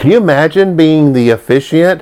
Can 0.02 0.10
you 0.10 0.18
imagine 0.18 0.76
being 0.76 1.14
the 1.14 1.30
officiant, 1.30 2.02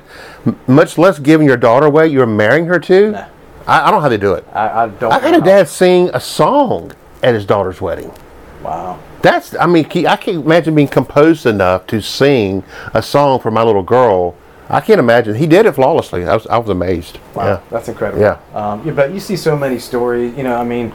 much 0.66 0.96
less 0.96 1.18
giving 1.18 1.46
your 1.46 1.58
daughter 1.58 1.84
away, 1.84 2.08
you're 2.08 2.24
marrying 2.24 2.64
her 2.64 2.78
to? 2.78 3.28
I, 3.66 3.88
I 3.88 3.90
don't 3.90 3.98
know 3.98 4.00
how 4.00 4.08
they 4.08 4.16
do 4.16 4.32
it. 4.32 4.46
I, 4.54 4.84
I 4.84 4.88
don't. 4.88 5.12
I 5.12 5.18
had 5.18 5.34
a 5.34 5.44
dad 5.44 5.68
sing 5.68 6.08
a 6.14 6.18
song 6.20 6.92
at 7.22 7.34
his 7.34 7.44
daughter's 7.44 7.82
wedding. 7.82 8.10
Wow. 8.62 8.98
That's, 9.20 9.54
I 9.54 9.66
mean, 9.66 9.84
I 9.84 10.16
can't 10.16 10.46
imagine 10.46 10.74
being 10.74 10.88
composed 10.88 11.44
enough 11.44 11.86
to 11.88 12.00
sing 12.00 12.64
a 12.94 13.02
song 13.02 13.38
for 13.38 13.50
my 13.50 13.62
little 13.62 13.82
girl. 13.82 14.34
I 14.70 14.80
can't 14.80 14.98
imagine. 14.98 15.34
He 15.34 15.46
did 15.46 15.66
it 15.66 15.72
flawlessly. 15.72 16.24
I 16.24 16.32
was, 16.32 16.46
I 16.46 16.56
was 16.56 16.70
amazed. 16.70 17.18
Wow, 17.34 17.44
Yeah. 17.44 17.60
that's 17.68 17.88
incredible. 17.88 18.22
Yeah. 18.22 18.38
Um, 18.54 18.82
yeah, 18.86 18.92
but 18.94 19.12
you 19.12 19.20
see 19.20 19.36
so 19.36 19.54
many 19.58 19.78
stories. 19.78 20.34
You 20.38 20.44
know, 20.44 20.56
I 20.56 20.64
mean, 20.64 20.94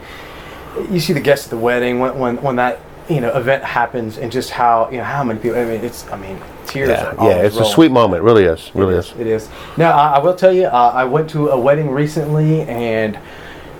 you 0.90 0.98
see 0.98 1.12
the 1.12 1.20
guests 1.20 1.46
at 1.46 1.50
the 1.50 1.58
wedding 1.58 2.00
when 2.00 2.18
when, 2.18 2.42
when 2.42 2.56
that 2.56 2.80
you 3.08 3.20
know 3.20 3.30
event 3.36 3.62
happens, 3.64 4.18
and 4.18 4.30
just 4.32 4.50
how 4.50 4.88
you 4.90 4.98
know 4.98 5.04
how 5.04 5.22
many 5.24 5.38
people. 5.38 5.58
I 5.58 5.64
mean, 5.64 5.84
it's 5.84 6.08
I 6.10 6.16
mean 6.16 6.38
tears. 6.66 6.88
Yeah, 6.90 7.14
are 7.16 7.30
yeah, 7.30 7.36
it's 7.42 7.56
a 7.56 7.64
sweet 7.64 7.90
moment. 7.92 8.20
It 8.22 8.24
really 8.24 8.44
is. 8.44 8.70
Really 8.74 8.94
It 8.94 8.98
is. 8.98 9.06
is. 9.12 9.20
It 9.20 9.26
is. 9.26 9.48
Now, 9.76 9.92
I, 9.96 10.16
I 10.16 10.18
will 10.18 10.34
tell 10.34 10.52
you, 10.52 10.66
uh, 10.66 10.92
I 10.94 11.04
went 11.04 11.30
to 11.30 11.48
a 11.50 11.58
wedding 11.58 11.90
recently, 11.90 12.62
and 12.62 13.18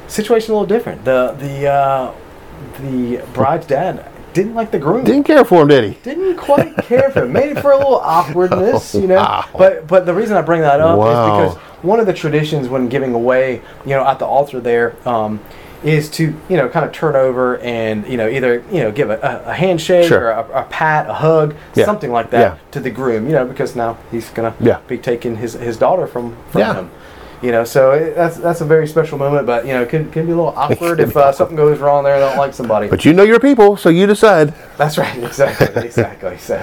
situation 0.09 0.51
a 0.53 0.55
little 0.59 0.67
different. 0.67 1.05
The 1.05 1.35
the 1.39 1.67
uh, 1.69 2.15
the 2.81 3.25
bride's 3.33 3.67
dad 3.67 4.11
didn't 4.33 4.55
like 4.55 4.71
the 4.71 4.79
groom. 4.79 5.05
Didn't 5.05 5.25
care 5.25 5.45
for 5.45 5.63
him, 5.63 5.69
did 5.69 5.85
he? 5.85 5.99
didn't 6.03 6.37
quite 6.37 6.77
care 6.85 7.11
for 7.11 7.25
him. 7.25 7.33
Made 7.33 7.57
it 7.57 7.61
for 7.63 7.73
a 7.73 7.77
little 7.77 7.97
awkwardness, 8.01 8.95
you 8.95 9.07
know. 9.07 9.17
Wow. 9.17 9.45
But 9.57 9.87
but 9.87 10.07
the 10.07 10.15
reason 10.15 10.37
I 10.37 10.43
bring 10.43 10.61
that 10.61 10.81
up 10.81 10.99
Wow. 10.99 11.49
is 11.49 11.55
because 11.55 11.63
one 11.83 12.01
of 12.01 12.07
the 12.07 12.13
traditions 12.13 12.69
when 12.69 12.89
giving 12.89 13.15
away, 13.15 13.63
you 13.85 13.91
know, 13.91 14.07
at 14.07 14.19
the 14.19 14.27
altar 14.27 14.61
there, 14.61 14.95
um, 15.09 15.41
is 15.85 16.09
to 16.11 16.35
you 16.49 16.57
know 16.57 16.69
kind 16.69 16.85
of 16.85 16.93
turn 16.93 17.15
over 17.17 17.59
and 17.59 18.07
you 18.09 18.17
know 18.17 18.29
either 18.29 18.63
you 18.71 18.81
know 18.83 18.91
give 18.91 19.11
a, 19.11 19.43
a, 19.47 19.53
handshake 19.55 20.09
Sure. 20.09 20.27
or 20.27 20.31
a, 20.31 20.61
a 20.61 20.63
pat, 20.65 21.09
a 21.09 21.15
hug, 21.15 21.55
Yeah. 21.75 21.85
something 21.85 22.11
like 22.11 22.31
that 22.31 22.41
Yeah. 22.41 22.59
to 22.73 22.81
the 22.81 22.91
groom, 22.91 23.27
you 23.27 23.33
know, 23.33 23.45
because 23.45 23.77
now 23.77 23.97
he's 24.11 24.31
gonna 24.31 24.55
Yeah. 24.61 24.79
be 24.89 24.99
taking 24.99 25.37
his 25.37 25.55
his 25.55 25.77
daughter 25.77 26.07
from 26.07 26.37
from 26.51 26.63
him. 26.63 26.91
You 27.47 27.53
know, 27.53 27.63
so 27.63 27.93
it, 27.93 28.17
that's 28.17 28.39
that's 28.39 28.61
a 28.61 28.65
very 28.65 28.89
special 28.89 29.19
moment, 29.19 29.47
but 29.47 29.65
you 29.65 29.73
know, 29.73 29.83
it 29.83 29.89
can, 29.89 30.11
can 30.11 30.27
be 30.27 30.33
a 30.33 30.35
little 30.35 30.53
awkward 30.57 30.99
if 30.99 31.17
uh, 31.17 31.31
something 31.31 31.57
goes 31.57 31.79
wrong 31.79 32.03
there. 32.03 32.15
and 32.15 32.25
They 32.25 32.29
don't 32.29 32.39
like 32.39 32.53
somebody. 32.53 32.89
But 32.89 33.05
you 33.05 33.13
know 33.13 33.23
your 33.23 33.39
people, 33.39 33.77
so 33.77 33.89
you 33.89 34.05
decide. 34.05 34.53
That's 34.77 34.99
right, 34.99 35.17
exactly, 35.23 35.85
exactly. 35.85 36.39
So, 36.39 36.57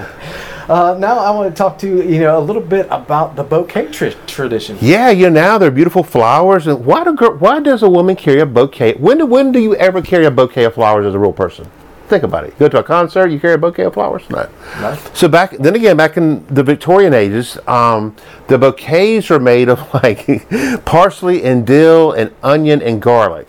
uh, 0.68 0.94
now 0.98 1.16
I 1.16 1.30
want 1.30 1.50
to 1.50 1.56
talk 1.56 1.78
to 1.78 1.88
you, 1.88 2.02
you 2.02 2.20
know, 2.20 2.38
a 2.38 2.44
little 2.44 2.60
bit 2.60 2.86
about 2.90 3.34
the 3.34 3.42
bouquet 3.42 3.90
tr- 3.92 4.10
tradition. 4.26 4.76
Yeah, 4.82 5.08
you 5.08 5.30
know 5.30 5.40
now 5.40 5.56
they're 5.56 5.70
beautiful 5.70 6.02
flowers. 6.02 6.66
And 6.66 6.84
why 6.84 7.02
do 7.02 7.14
why 7.38 7.60
does 7.60 7.82
a 7.82 7.88
woman 7.88 8.14
carry 8.14 8.40
a 8.40 8.46
bouquet? 8.46 8.92
When 8.96 9.16
do 9.16 9.24
when 9.24 9.52
do 9.52 9.60
you 9.60 9.74
ever 9.76 10.02
carry 10.02 10.26
a 10.26 10.30
bouquet 10.30 10.64
of 10.64 10.74
flowers 10.74 11.06
as 11.06 11.14
a 11.14 11.18
real 11.18 11.32
person? 11.32 11.70
Think 12.08 12.22
about 12.22 12.44
it. 12.44 12.52
You 12.52 12.58
go 12.58 12.68
to 12.68 12.78
a 12.80 12.82
concert, 12.82 13.30
you 13.30 13.40
carry 13.40 13.54
a 13.54 13.58
bouquet 13.58 13.84
of 13.84 13.94
flowers. 13.94 14.28
No. 14.28 14.48
No? 14.80 14.94
So 15.14 15.26
back 15.26 15.52
then 15.52 15.74
again, 15.74 15.96
back 15.96 16.16
in 16.16 16.46
the 16.46 16.62
Victorian 16.62 17.14
ages, 17.14 17.56
um, 17.66 18.14
the 18.48 18.58
bouquets 18.58 19.30
are 19.30 19.40
made 19.40 19.68
of 19.68 19.92
like 20.02 20.48
parsley 20.84 21.42
and 21.44 21.66
dill 21.66 22.12
and 22.12 22.32
onion 22.42 22.82
and 22.82 23.00
garlic. 23.00 23.48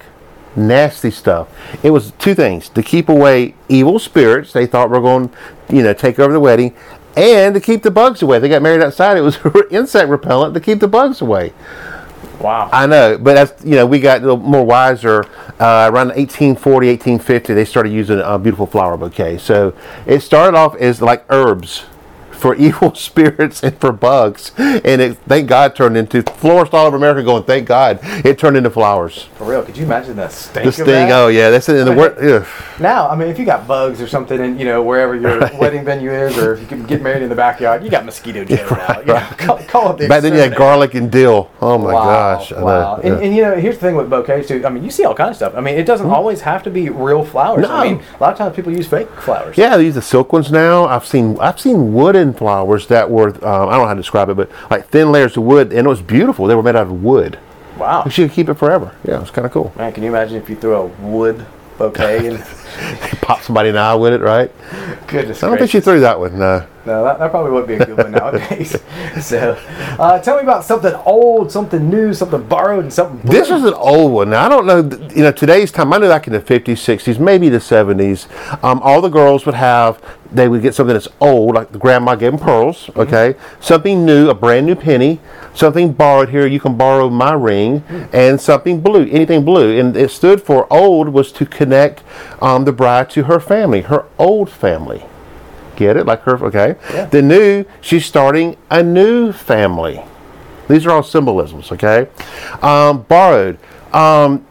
Nasty 0.56 1.12
stuff. 1.12 1.50
It 1.84 1.92
was 1.92 2.12
two 2.12 2.34
things: 2.34 2.70
to 2.70 2.82
keep 2.82 3.10
away 3.10 3.56
evil 3.68 4.00
spirits 4.00 4.54
they 4.54 4.66
thought 4.66 4.90
were 4.90 5.02
going, 5.02 5.30
you 5.70 5.84
know, 5.84 5.94
take 5.94 6.18
over 6.18 6.32
the 6.32 6.40
wedding, 6.40 6.74
and 7.18 7.54
to 7.56 7.60
keep 7.60 7.84
the 7.84 7.92
bugs 7.92 8.22
away. 8.22 8.40
They 8.40 8.48
got 8.48 8.62
married 8.62 8.82
outside. 8.82 9.18
It 9.18 9.22
was 9.22 9.38
insect 9.70 10.08
repellent 10.10 10.54
to 10.54 10.62
keep 10.62 10.80
the 10.80 10.88
bugs 10.88 11.22
away. 11.22 11.52
Wow. 12.40 12.70
I 12.72 12.86
know, 12.86 13.18
but 13.18 13.38
as 13.38 13.54
you 13.64 13.76
know, 13.76 13.86
we 13.86 14.00
got 14.00 14.22
more 14.24 14.66
wiser. 14.66 15.26
Uh, 15.60 15.90
around 15.92 16.10
1840, 16.10 16.88
1850, 16.88 17.54
they 17.54 17.66
started 17.66 17.92
using 17.94 18.20
a 18.20 18.38
beautiful 18.38 18.66
flower 18.66 18.98
bouquet. 18.98 19.38
So 19.38 19.74
it 20.06 20.20
started 20.22 20.58
off 20.58 20.76
as 20.76 21.02
like 21.02 21.26
herbs 21.30 21.86
for 22.46 22.54
evil 22.68 22.94
spirits 22.94 23.64
and 23.64 23.76
for 23.80 23.92
bugs, 23.92 24.52
and 24.58 25.02
it 25.02 25.18
thank 25.28 25.50
God 25.50 25.76
turned 25.76 25.98
into 25.98 26.22
florists 26.22 26.76
all 26.76 26.86
over 26.86 26.96
America 26.96 27.24
going, 27.24 27.42
thank 27.42 27.68
God 27.68 27.98
it 28.24 28.38
turned 28.38 28.56
into 28.56 28.70
flowers. 28.70 29.24
For 29.36 29.46
real, 29.46 29.64
could 29.64 29.76
you 29.76 29.84
imagine 29.84 30.16
the 30.16 30.30
stink 30.30 30.64
This 30.64 30.80
of 30.80 30.86
thing, 30.86 31.10
that? 31.10 31.24
oh 31.24 31.28
yeah, 31.30 31.50
that's 31.50 31.68
it 31.70 31.78
in 31.78 31.86
the 31.86 31.94
word. 31.94 32.20
ugh. 32.20 32.48
Now, 32.80 33.10
I 33.10 33.16
mean, 33.16 33.30
if 33.30 33.40
you 33.40 33.46
got 33.46 33.68
bugs 33.68 34.00
or 34.00 34.08
something, 34.08 34.40
in 34.40 34.60
you 34.60 34.66
know 34.66 34.84
wherever 34.84 35.16
your 35.16 35.40
wedding 35.60 35.84
venue 35.84 36.12
is, 36.12 36.38
or 36.38 36.54
if 36.54 36.62
you 36.62 36.68
can 36.68 36.86
get 36.86 37.02
married 37.02 37.24
in 37.24 37.30
the 37.30 37.36
backyard, 37.36 37.84
you 37.84 37.90
got 37.90 38.06
mosquito 38.06 38.44
Joe 38.46 38.68
now. 38.70 39.00
You 39.00 39.06
know, 39.08 39.28
call, 39.38 39.58
call 39.64 39.92
it 39.94 39.98
the 39.98 40.08
Back 40.08 40.22
then 40.22 40.34
you 40.34 40.40
had 40.40 40.56
garlic 40.56 40.94
and 40.94 41.12
dill. 41.12 41.50
Oh 41.62 41.80
my 41.80 41.94
wow, 41.94 42.04
gosh! 42.04 42.52
Wow. 42.52 43.00
yeah. 43.02 43.10
And, 43.10 43.24
and 43.24 43.36
you 43.36 43.42
know, 43.42 43.56
here's 43.56 43.76
the 43.76 43.82
thing 43.82 43.96
with 43.96 44.08
bouquets 44.08 44.50
too. 44.50 44.64
I 44.64 44.70
mean, 44.70 44.84
you 44.84 44.92
see 44.92 45.04
all 45.04 45.16
kinds 45.16 45.32
of 45.32 45.36
stuff. 45.38 45.56
I 45.56 45.62
mean, 45.62 45.80
it 45.80 45.88
doesn't 45.88 46.06
mm-hmm. 46.06 46.16
always 46.16 46.42
have 46.42 46.62
to 46.64 46.70
be 46.70 46.90
real 46.90 47.26
flowers. 47.26 47.64
No. 47.64 47.74
I 47.74 47.90
mean, 47.90 48.04
a 48.20 48.22
lot 48.22 48.34
of 48.34 48.38
times 48.38 48.56
people 48.56 48.72
use 48.72 48.88
fake 48.88 49.10
flowers. 49.10 49.58
Yeah, 49.58 49.78
they 49.78 49.86
use 49.86 49.96
the 49.96 50.02
silk 50.04 50.32
ones 50.32 50.52
now. 50.52 50.86
I've 50.86 51.08
seen 51.08 51.40
I've 51.40 51.60
seen 51.60 51.92
wooden 51.92 52.35
flowers 52.38 52.88
that 52.88 53.10
were 53.10 53.30
um, 53.46 53.70
I 53.70 53.72
don't 53.72 53.82
know 53.82 53.88
how 53.88 53.94
to 53.94 54.00
describe 54.00 54.30
it, 54.30 54.36
but 54.36 54.50
like 54.70 54.88
thin 54.88 55.12
layers 55.12 55.38
of 55.38 55.44
wood, 55.44 55.72
and 55.72 55.86
it 55.86 55.90
was 55.90 56.02
beautiful. 56.02 56.48
They 56.48 56.56
were 56.56 56.64
made 56.64 56.76
out 56.76 56.88
of 56.88 57.04
wood. 57.04 57.40
Wow. 57.78 58.04
You 58.06 58.12
should 58.12 58.32
keep 58.32 58.48
it 58.48 58.54
forever. 58.56 58.96
Yeah, 59.06 59.22
it's 59.22 59.32
kind 59.32 59.46
of 59.46 59.52
cool. 59.52 59.74
Man, 59.76 59.92
can 59.92 60.04
you 60.04 60.10
imagine 60.10 60.38
if 60.38 60.50
you 60.50 60.56
threw 60.56 60.76
a 60.76 60.86
wood 60.86 61.46
bouquet 61.78 62.28
and 62.28 62.40
Pop 63.22 63.42
somebody 63.42 63.70
in 63.70 63.76
the 63.76 63.82
eye 63.82 63.96
with 63.96 64.14
it, 64.14 64.22
right? 64.22 64.52
goodness 65.08 65.44
I 65.44 65.48
don't 65.48 65.58
think 65.58 65.72
she 65.72 65.80
threw 65.80 66.00
that 66.02 66.20
one. 66.20 66.38
No. 66.38 66.66
No, 66.86 67.04
that, 67.04 67.18
that 67.18 67.32
probably 67.32 67.52
wouldn't 67.52 67.68
be 67.68 67.74
a 67.76 67.86
good 67.86 67.98
one 67.98 68.12
nowadays. 68.12 68.80
so, 69.22 69.60
uh, 70.00 70.20
tell 70.20 70.38
me 70.38 70.44
about 70.44 70.64
something 70.64 70.94
old, 71.06 71.52
something 71.52 71.90
new, 71.90 72.14
something 72.14 72.44
borrowed, 72.44 72.84
and 72.84 72.94
something. 72.94 73.18
Blue. 73.20 73.32
This 73.32 73.50
is 73.50 73.64
an 73.64 73.74
old 73.74 74.12
one. 74.12 74.30
Now, 74.30 74.46
I 74.46 74.50
don't 74.50 74.68
know, 74.68 75.08
you 75.16 75.24
know, 75.24 75.32
today's 75.32 75.72
time, 75.72 75.92
I 75.94 75.98
know 75.98 76.08
back 76.08 76.28
in 76.28 76.34
the 76.34 76.40
50s, 76.40 76.74
60s, 76.74 77.20
maybe 77.20 77.50
the 77.50 77.58
70s, 77.58 78.28
um, 78.64 78.80
all 78.84 79.02
the 79.02 79.10
girls 79.10 79.48
would 79.48 79.56
have, 79.56 80.00
they 80.32 80.48
would 80.48 80.62
get 80.62 80.76
something 80.76 80.94
that's 80.94 81.08
old, 81.20 81.56
like 81.56 81.72
the 81.72 81.80
grandma 81.80 82.14
gave 82.14 82.34
them 82.34 82.40
pearls, 82.40 82.90
okay? 82.96 83.36
Something 83.60 84.06
new, 84.06 84.30
a 84.30 84.36
brand 84.36 84.68
new 84.68 84.76
penny, 84.76 85.20
something 85.56 85.92
borrowed 85.92 86.30
here, 86.30 86.46
you 86.46 86.60
can 86.60 86.78
borrow 86.78 87.10
my 87.10 87.34
ring, 87.34 87.84
and 88.14 88.40
something 88.40 88.82
blue, 88.82 89.08
anything 89.10 89.44
blue. 89.44 89.80
And 89.80 89.98
it 89.98 90.12
stood 90.12 90.42
for 90.42 90.72
old 90.72 91.10
was 91.10 91.32
to 91.34 91.46
connect 91.46 92.04
um, 92.42 92.66
the 92.66 92.72
bride 92.72 93.10
to 93.12 93.24
her 93.24 93.40
family, 93.40 93.82
her 93.82 94.06
old 94.20 94.52
family. 94.52 95.06
Get 95.76 95.98
it? 95.98 96.06
Like 96.06 96.22
her, 96.22 96.44
okay? 96.46 96.76
Yeah. 96.94 97.06
The 97.06 97.22
new, 97.22 97.66
she's 97.82 98.06
starting 98.06 98.58
a 98.70 98.82
new 98.84 99.32
family. 99.32 100.04
These 100.68 100.86
are 100.86 100.92
all 100.92 101.04
symbolisms, 101.04 101.72
okay? 101.72 102.08
Um, 102.62 103.04
borrowed. 103.04 103.58
Um, 103.94 104.46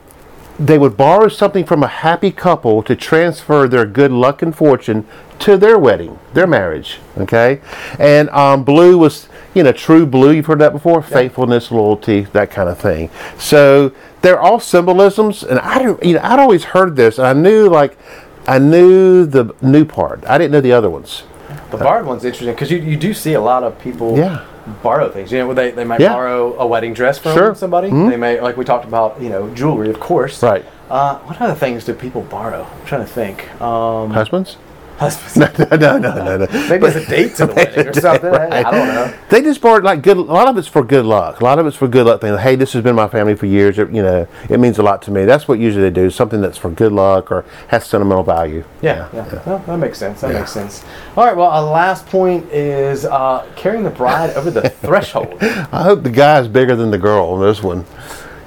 they 0.59 0.79
would 0.79 0.97
borrow 0.97 1.27
something 1.29 1.65
from 1.65 1.83
a 1.83 1.89
happy 1.89 2.31
couple 2.31 2.83
to 2.85 2.95
transfer 2.95 3.67
their 3.67 3.85
good 3.85 4.13
luck 4.13 4.41
and 4.41 4.55
fortune 4.57 5.05
to 5.41 5.57
their 5.57 5.77
wedding, 5.79 6.17
their 6.33 6.47
marriage, 6.47 7.01
okay? 7.19 7.61
And 7.99 8.31
um, 8.31 8.63
blue 8.63 8.97
was, 8.97 9.29
you 9.53 9.65
know, 9.65 9.73
true 9.73 10.07
blue, 10.07 10.31
you've 10.31 10.47
heard 10.47 10.61
that 10.61 10.73
before? 10.73 11.03
Faithfulness, 11.03 11.73
loyalty, 11.73 12.21
that 12.33 12.53
kind 12.53 12.69
of 12.69 12.79
thing. 12.79 13.11
So 13.37 13.91
they're 14.23 14.39
all 14.39 14.61
symbolisms, 14.61 15.43
and 15.43 15.59
I, 15.59 15.81
don't- 15.83 16.03
you 16.05 16.15
know, 16.15 16.21
I'd 16.23 16.39
always 16.39 16.63
heard 16.63 16.95
this, 16.95 17.19
and 17.19 17.27
I 17.27 17.33
knew, 17.33 17.69
like, 17.69 17.99
I 18.47 18.59
knew 18.59 19.25
the 19.27 19.55
new 19.63 19.85
part. 19.85 20.25
I 20.27 20.39
didn't 20.39 20.53
know 20.53 20.61
the 20.61 20.73
other 20.73 20.91
ones. 20.91 21.25
the 21.71 21.79
borrowed 21.79 22.07
one's 22.07 22.25
interesting 22.25 22.55
because 22.55 22.71
you, 22.71 22.79
you 22.79 22.97
do 22.97 23.13
see 23.13 23.33
a 23.35 23.41
lot 23.41 23.65
of 23.65 23.77
people 23.81 24.17
Yeah. 24.17 24.45
borrow 24.83 25.09
things. 25.11 25.33
You 25.33 25.39
know, 25.39 25.55
they, 25.55 25.73
they 25.73 25.83
might 25.85 25.99
Yeah. 26.01 26.13
borrow 26.13 26.55
a 26.59 26.67
wedding 26.67 26.95
dress 26.95 27.19
from 27.19 27.35
Sure. 27.35 27.55
somebody. 27.55 27.91
Mhm. 27.91 28.11
They 28.11 28.17
may, 28.17 28.41
like 28.41 28.57
we 28.57 28.65
talked 28.65 28.85
about, 28.85 29.21
you 29.21 29.29
know, 29.29 29.49
jewelry, 29.55 29.91
of 29.91 29.99
course. 29.99 30.41
Right. 30.43 30.65
Uh, 30.89 31.17
what 31.27 31.41
other 31.41 31.55
things 31.55 31.85
do 31.85 31.93
people 31.95 32.23
borrow? 32.23 32.63
I'm 32.63 32.87
trying 32.87 33.01
to 33.01 33.07
think. 33.09 33.61
Um, 33.61 34.11
Husbands? 34.11 34.57
Husbands. 34.99 35.37
no, 35.59 35.77
no, 35.77 35.99
no, 35.99 36.15
no, 36.15 36.37
no. 36.39 36.47
Maybe 36.69 36.87
it's 36.87 36.97
a 36.97 37.07
date 37.07 37.35
to 37.37 37.47
the 37.47 37.55
wedding 37.57 37.89
or 37.89 37.93
something. 37.95 38.35
I 38.35 38.63
don't 38.63 38.89
know. 38.89 39.15
They 39.29 39.43
just 39.43 39.61
borrowed 39.61 39.85
like 39.85 40.03
good. 40.03 40.17
A 40.17 40.21
lot 40.21 40.49
of 40.49 40.57
it's 40.59 40.69
for 40.69 40.83
good 40.83 41.05
luck. 41.05 41.41
A 41.41 41.45
lot 41.45 41.59
of 41.59 41.67
it's 41.67 41.77
for 41.77 41.89
good 41.89 42.07
luck. 42.07 42.21
Things. 42.21 42.41
Hey, 42.41 42.57
this 42.57 42.73
has 42.73 42.83
been 42.83 42.95
my 42.95 43.09
family 43.09 43.35
for 43.35 43.47
years. 43.47 43.79
It, 43.79 43.91
you 43.91 44.03
know, 44.03 44.27
it 44.49 44.59
means 44.59 44.79
a 44.79 44.83
lot 44.83 45.03
to 45.03 45.11
me. 45.11 45.25
That's 45.25 45.49
what 45.49 45.59
usually 45.59 45.83
they 45.83 45.91
do. 45.91 46.11
Something 46.11 46.41
that's 46.41 46.59
for 46.59 46.71
good 46.71 46.93
luck 46.93 47.31
or 47.31 47.45
has 47.69 47.87
sentimental 47.87 48.25
value. 48.25 48.65
Yeah, 48.83 49.09
yeah. 49.13 49.43
Well, 49.47 49.59
that 49.67 49.79
makes 49.79 49.99
sense. 49.99 50.21
That 50.21 50.33
makes 50.33 50.53
sense. 50.53 50.85
All 51.17 51.25
right. 51.25 51.37
Well, 51.37 51.49
our 51.49 51.65
last 51.65 52.07
point 52.07 52.51
is 52.51 53.05
uh, 53.05 53.47
carrying 53.57 53.85
the 53.85 53.91
bride 53.91 54.31
over 54.31 54.51
the 54.51 54.69
threshold. 54.85 55.37
I 55.41 55.83
hope 55.83 56.03
the 56.03 56.11
guy's 56.11 56.49
bigger 56.49 56.77
than 56.77 56.91
the 56.91 56.99
girl 56.99 57.27
on 57.31 57.41
this 57.41 57.63
one. 57.63 57.85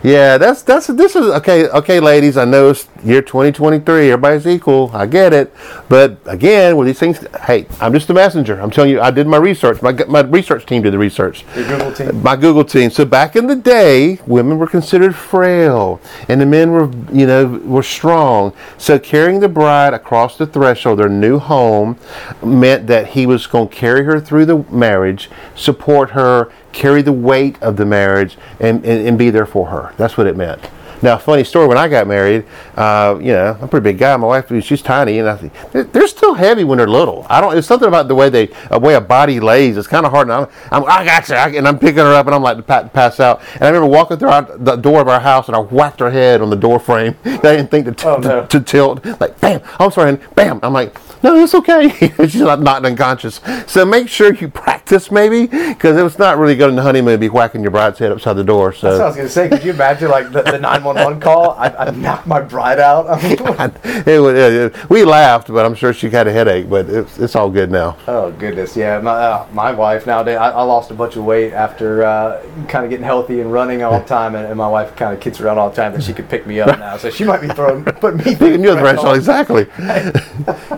Yeah, 0.04 0.38
that's 0.38 0.62
that's 0.62 0.88
this 0.88 1.16
is 1.16 1.26
okay. 1.26 1.68
Okay, 1.70 2.00
ladies, 2.00 2.38
I 2.38 2.46
know 2.46 2.70
it's 2.70 2.88
year 3.04 3.22
2023. 3.22 4.12
Everybody's 4.12 4.48
equal. 4.48 4.92
I 4.94 5.06
get 5.06 5.34
it. 5.34 5.54
But 5.90 6.18
again, 6.26 6.78
with 6.78 6.88
these 6.88 7.00
things, 7.00 7.26
hey, 7.46 7.68
I'm 7.80 7.94
just 7.94 8.10
a 8.10 8.14
messenger. 8.14 8.60
I'm 8.60 8.72
telling 8.72 8.92
you, 8.92 9.02
I 9.02 9.12
did 9.12 9.28
my 9.28 9.38
research. 9.38 9.82
My, 9.82 9.92
my 9.92 10.22
research 10.22 10.66
team 10.66 10.82
did 10.82 10.94
the 10.94 10.98
research. 10.98 11.46
Your 11.56 11.68
Google 11.68 11.92
team. 11.94 12.24
My 12.24 12.36
Google 12.36 12.66
team. 12.66 12.90
So 12.90 13.06
back 13.06 13.36
in 13.36 13.48
the 13.48 13.56
day, 13.56 14.20
women 14.28 14.58
were 14.58 14.68
considered 14.68 15.16
frail, 15.16 16.00
and 16.30 16.40
the 16.40 16.46
men 16.46 16.72
were, 16.72 16.92
you 17.12 17.26
know, 17.26 17.46
were 17.46 17.84
strong. 17.84 18.54
So 18.78 19.00
carrying 19.00 19.40
the 19.40 19.50
bride 19.50 19.94
across 19.94 20.38
the 20.38 20.48
threshold, 20.48 21.00
their 21.00 21.10
new 21.10 21.40
home, 21.40 21.98
meant 22.44 22.88
that 22.88 23.08
he 23.08 23.26
was 23.26 23.48
going 23.48 23.70
to 23.70 23.76
carry 23.76 24.04
her 24.04 24.20
through 24.20 24.46
the 24.46 24.58
marriage, 24.72 25.30
support 25.56 26.12
her, 26.12 26.52
carry 26.72 27.02
the 27.02 27.14
weight 27.14 27.62
of 27.62 27.78
the 27.78 27.86
marriage, 27.86 28.38
and, 28.60 28.86
and, 28.86 29.08
and 29.08 29.18
be 29.18 29.30
there 29.30 29.46
for 29.46 29.68
her. 29.68 29.94
That's 29.98 30.18
what 30.18 30.28
it 30.28 30.36
meant. 30.36 30.70
Now, 31.02 31.18
funny 31.18 31.44
story. 31.44 31.68
When 31.68 31.78
I 31.78 31.88
got 31.88 32.08
married, 32.08 32.46
uh, 32.76 33.18
you 33.20 33.28
know, 33.34 33.56
I'm 33.58 33.64
a 33.64 33.68
pretty 33.68 33.84
big 33.84 33.98
guy. 33.98 34.16
My 34.18 34.28
wife, 34.28 34.48
she's 34.64 34.82
tiny, 34.82 35.20
and 35.20 35.30
I 35.30 35.36
think 35.38 35.54
they're, 35.72 35.84
they're 35.84 36.08
still 36.08 36.34
heavy 36.34 36.64
when 36.64 36.78
they're 36.80 36.88
little. 36.88 37.26
I 37.30 37.40
don't. 37.40 37.58
It's 37.58 37.68
something 37.68 37.88
about 37.88 38.08
the 38.08 38.16
way 38.16 38.30
they, 38.30 38.48
the 38.70 38.80
way 38.80 38.96
a 38.96 39.02
body 39.02 39.40
lays. 39.40 39.78
It's 39.78 39.88
kind 39.88 40.06
of 40.06 40.12
hard. 40.12 40.28
And 40.30 40.34
I'm, 40.34 40.48
I'm, 40.72 40.84
I 40.90 41.06
got 41.06 41.30
you, 41.30 41.36
I, 41.36 41.50
and 41.50 41.68
I'm 41.68 41.78
picking 41.78 42.00
her 42.00 42.14
up, 42.14 42.26
and 42.26 42.34
I'm 42.36 42.42
like 42.42 42.58
to 42.58 42.64
pass 42.64 43.20
out. 43.20 43.42
And 43.56 43.64
I 43.64 43.68
remember 43.68 43.88
walking 43.88 44.18
through 44.18 44.30
our, 44.30 44.42
the 44.58 44.76
door 44.76 45.02
of 45.02 45.08
our 45.08 45.20
house, 45.20 45.48
and 45.48 45.56
I 45.56 45.60
whacked 45.60 46.00
her 46.00 46.10
head 46.10 46.42
on 46.42 46.50
the 46.50 46.56
door 46.56 46.80
frame. 46.80 47.16
I 47.26 47.38
didn't 47.38 47.70
think 47.70 47.86
to, 47.86 47.92
t- 47.94 48.08
Oh, 48.08 48.18
no. 48.18 48.42
to, 48.46 48.60
to 48.60 48.66
tilt. 48.66 49.06
Like, 49.20 49.40
bam! 49.40 49.62
I'm 49.80 49.92
sorry, 49.92 50.10
and 50.10 50.36
bam! 50.36 50.60
I'm 50.64 50.74
like, 50.74 50.98
no, 51.24 51.36
it's 51.36 51.54
okay. 51.56 51.90
she's 52.28 52.36
not, 52.42 52.62
not 52.62 52.86
unconscious. 52.86 53.40
So 53.68 53.86
make 53.86 54.08
sure 54.08 54.34
you 54.34 54.48
practice, 54.50 54.77
maybe, 55.12 55.48
because 55.48 55.98
it 55.98 56.04
was 56.04 56.18
not 56.18 56.38
really 56.38 56.56
good 56.56 56.70
on 56.70 56.76
the 56.76 56.82
honeymoon 56.82 57.14
to 57.14 57.18
be 57.18 57.30
whacking 57.30 57.62
your 57.62 57.72
bride's 57.72 58.00
head 58.00 58.12
upside 58.12 58.36
the 58.36 58.44
door. 58.44 58.74
So. 58.74 58.88
That's 58.88 59.00
what 59.00 59.06
I 59.06 59.08
was 59.08 59.16
gonna 59.16 59.30
say. 59.30 59.50
Could 59.50 59.64
you 59.64 59.72
imagine 59.72 60.10
like 60.10 60.32
the, 60.32 60.42
the 60.44 60.60
911 60.60 61.20
call? 61.20 61.52
I, 61.52 61.68
I 61.68 61.92
knocked 61.92 62.28
my 62.28 62.42
bride 62.42 62.80
out. 62.80 63.08
I 63.08 63.22
mean, 63.24 63.38
it 64.06 64.20
was, 64.20 64.36
it, 64.36 64.90
we 64.90 65.04
laughed, 65.04 65.48
but 65.48 65.66
I'm 65.66 65.76
sure 65.76 65.94
she 65.94 66.10
had 66.10 66.28
a 66.28 66.32
headache. 66.32 66.70
But 66.70 66.90
it's, 66.90 67.20
it's 67.20 67.36
all 67.36 67.50
good 67.50 67.72
now. 67.72 67.98
oh 68.08 68.32
goodness, 68.32 68.76
yeah. 68.76 69.00
My, 69.00 69.12
uh, 69.12 69.48
my 69.54 69.72
wife 69.72 70.08
nowadays, 70.08 70.38
I, 70.38 70.50
I 70.52 70.64
lost 70.64 70.92
a 70.92 70.94
bunch 70.94 71.16
of 71.16 71.24
weight 71.24 71.54
after 71.54 72.04
uh, 72.04 72.44
kind 72.68 72.84
of 72.84 72.90
getting 72.90 73.06
healthy 73.06 73.42
and 73.42 73.52
running 73.52 73.84
all 73.84 74.00
the 74.00 74.06
time, 74.06 74.36
and, 74.36 74.46
and 74.46 74.58
my 74.58 74.68
wife 74.68 74.96
kind 74.96 75.14
of 75.14 75.20
kids 75.20 75.40
around 75.42 75.58
all 75.58 75.70
the 75.70 75.76
time 75.76 75.94
that 75.94 76.04
she 76.04 76.14
could 76.14 76.30
pick 76.30 76.48
me 76.48 76.60
up 76.60 76.80
now. 76.80 76.98
So 76.98 77.10
she 77.10 77.24
might 77.24 77.42
be 77.42 77.48
throwing 77.48 77.84
putting 77.86 78.18
me 78.20 78.36
Picking 78.36 78.64
you 78.64 78.74
the 78.74 78.80
threshold, 78.80 79.16
exactly. 79.16 79.66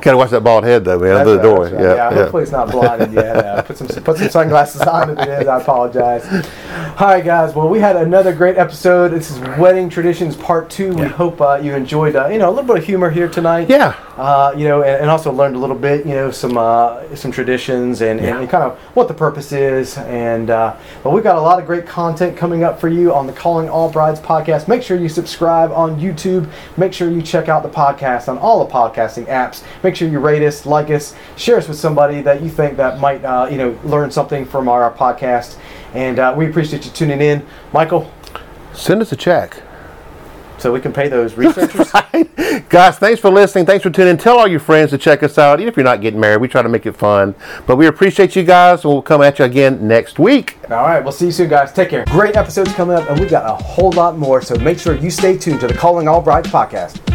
Gotta 0.01 0.17
watch 0.17 0.31
that 0.31 0.43
bald 0.43 0.63
head 0.63 0.85
though, 0.85 0.99
man. 0.99 1.17
Under 1.17 1.31
the 1.31 1.37
right, 1.37 1.43
door. 1.43 1.63
right. 1.65 1.73
Yeah, 1.73 1.79
yeah, 1.79 1.95
yeah. 1.95 2.13
hopefully 2.13 2.43
it's 2.43 2.51
not 2.51 2.71
blinded 2.71 3.13
yet. 3.13 3.37
Uh, 3.37 3.61
put 3.61 3.77
some 3.77 3.87
put 4.03 4.17
some 4.17 4.29
sunglasses 4.29 4.81
on 4.81 5.11
if 5.11 5.19
it 5.19 5.41
is. 5.41 5.47
I 5.47 5.59
apologize. 5.59 6.25
All 6.99 7.07
right, 7.07 7.23
guys. 7.23 7.55
Well, 7.55 7.69
we 7.69 7.79
had 7.79 7.95
another 7.95 8.33
great 8.33 8.57
episode. 8.57 9.09
This 9.09 9.31
is 9.31 9.39
wedding 9.57 9.89
traditions 9.89 10.35
part 10.35 10.69
two. 10.69 10.93
We 10.93 11.05
hope 11.07 11.39
uh, 11.41 11.59
you 11.61 11.73
enjoyed 11.75 12.15
uh, 12.15 12.27
you 12.27 12.37
know 12.39 12.49
a 12.49 12.51
little 12.51 12.65
bit 12.67 12.77
of 12.77 12.85
humor 12.85 13.09
here 13.09 13.27
tonight. 13.29 13.69
Yeah. 13.69 13.95
Uh, 14.17 14.53
you 14.57 14.67
know, 14.67 14.81
and, 14.83 15.01
and 15.03 15.09
also 15.09 15.31
learned 15.31 15.55
a 15.55 15.59
little 15.59 15.77
bit, 15.77 16.05
you 16.05 16.13
know, 16.13 16.29
some 16.29 16.57
uh, 16.57 17.15
some 17.15 17.31
traditions 17.31 18.01
and, 18.01 18.19
Yeah. 18.19 18.39
and 18.39 18.49
kind 18.49 18.63
of 18.63 18.77
what 18.93 19.07
the 19.07 19.13
purpose 19.13 19.51
is. 19.53 19.97
And 19.97 20.49
uh, 20.49 20.75
but 21.03 21.11
we've 21.11 21.23
got 21.23 21.37
a 21.37 21.41
lot 21.41 21.57
of 21.59 21.65
great 21.65 21.85
content 21.87 22.35
coming 22.35 22.63
up 22.63 22.81
for 22.81 22.89
you 22.89 23.13
on 23.13 23.27
the 23.27 23.33
Calling 23.33 23.69
All 23.69 23.89
Brides 23.89 24.19
podcast. 24.19 24.67
Make 24.67 24.83
sure 24.83 24.97
you 24.97 25.07
subscribe 25.07 25.71
on 25.71 25.97
YouTube. 25.99 26.49
Make 26.75 26.91
sure 26.93 27.09
you 27.09 27.21
check 27.21 27.47
out 27.47 27.63
the 27.63 27.69
podcast 27.69 28.27
on 28.27 28.37
all 28.37 28.65
the 28.65 28.71
podcasting 28.71 29.25
apps. 29.27 29.63
Make 29.83 29.95
sure 29.95 30.09
you 30.09 30.19
rate 30.19 30.41
us, 30.45 30.65
like 30.65 30.89
us, 30.89 31.15
share 31.37 31.57
us 31.57 31.67
with 31.69 31.77
somebody 31.77 32.21
that 32.21 32.41
you 32.41 32.49
think 32.49 32.75
that 32.77 32.99
might, 32.99 33.23
uh, 33.23 33.47
you 33.49 33.57
know, 33.57 33.71
learn 33.89 34.11
something 34.11 34.45
from 34.45 34.69
our 34.69 34.91
podcast. 34.93 35.57
And 35.93 36.19
uh, 36.19 36.33
we 36.37 36.47
appreciate 36.47 36.85
you 36.85 36.91
tuning 36.91 37.21
in, 37.21 37.45
Michael. 37.73 38.11
Send 38.73 39.01
us 39.01 39.11
a 39.11 39.15
check. 39.15 39.61
So 40.59 40.73
we 40.73 40.81
can 40.81 40.91
pay 40.91 41.07
those 41.07 41.35
researchers. 41.35 41.89
Guys, 42.69 42.99
thanks 42.99 43.21
for 43.21 43.29
listening. 43.29 43.65
Thanks 43.65 43.81
for 43.81 43.89
tuning 43.89 44.11
in. 44.11 44.17
Tell 44.17 44.37
all 44.37 44.47
your 44.47 44.59
friends 44.59 44.89
to 44.91 44.97
check 44.97 45.23
us 45.23 45.37
out. 45.37 45.61
Even 45.61 45.69
if 45.69 45.77
you're 45.77 45.85
not 45.85 46.01
getting 46.01 46.19
married, 46.19 46.41
we 46.41 46.49
try 46.49 46.61
to 46.61 46.67
make 46.67 46.85
it 46.85 46.97
fun. 46.97 47.33
But 47.65 47.77
we 47.77 47.87
appreciate 47.87 48.35
you 48.35 48.43
guys, 48.43 48.83
and 48.83 48.91
we'll 48.91 49.01
come 49.01 49.21
at 49.21 49.39
you 49.39 49.45
again 49.45 49.87
next 49.87 50.19
week. 50.19 50.57
All 50.69 50.83
right, 50.83 51.01
we'll 51.01 51.13
see 51.13 51.27
you 51.27 51.31
soon, 51.31 51.49
guys. 51.49 51.71
Take 51.71 51.89
care. 51.89 52.03
Great 52.07 52.35
episodes 52.35 52.73
coming 52.73 52.97
up, 52.97 53.09
and 53.09 53.17
we've 53.17 53.29
got 53.29 53.49
a 53.49 53.63
whole 53.63 53.91
lot 53.93 54.17
more. 54.17 54.41
So 54.41 54.55
make 54.55 54.79
sure 54.79 54.95
you 54.95 55.09
stay 55.09 55.37
tuned 55.37 55.61
to 55.61 55.67
the 55.67 55.73
Calling 55.73 56.09
All 56.09 56.21
Brides 56.21 56.49
podcast. 56.49 57.08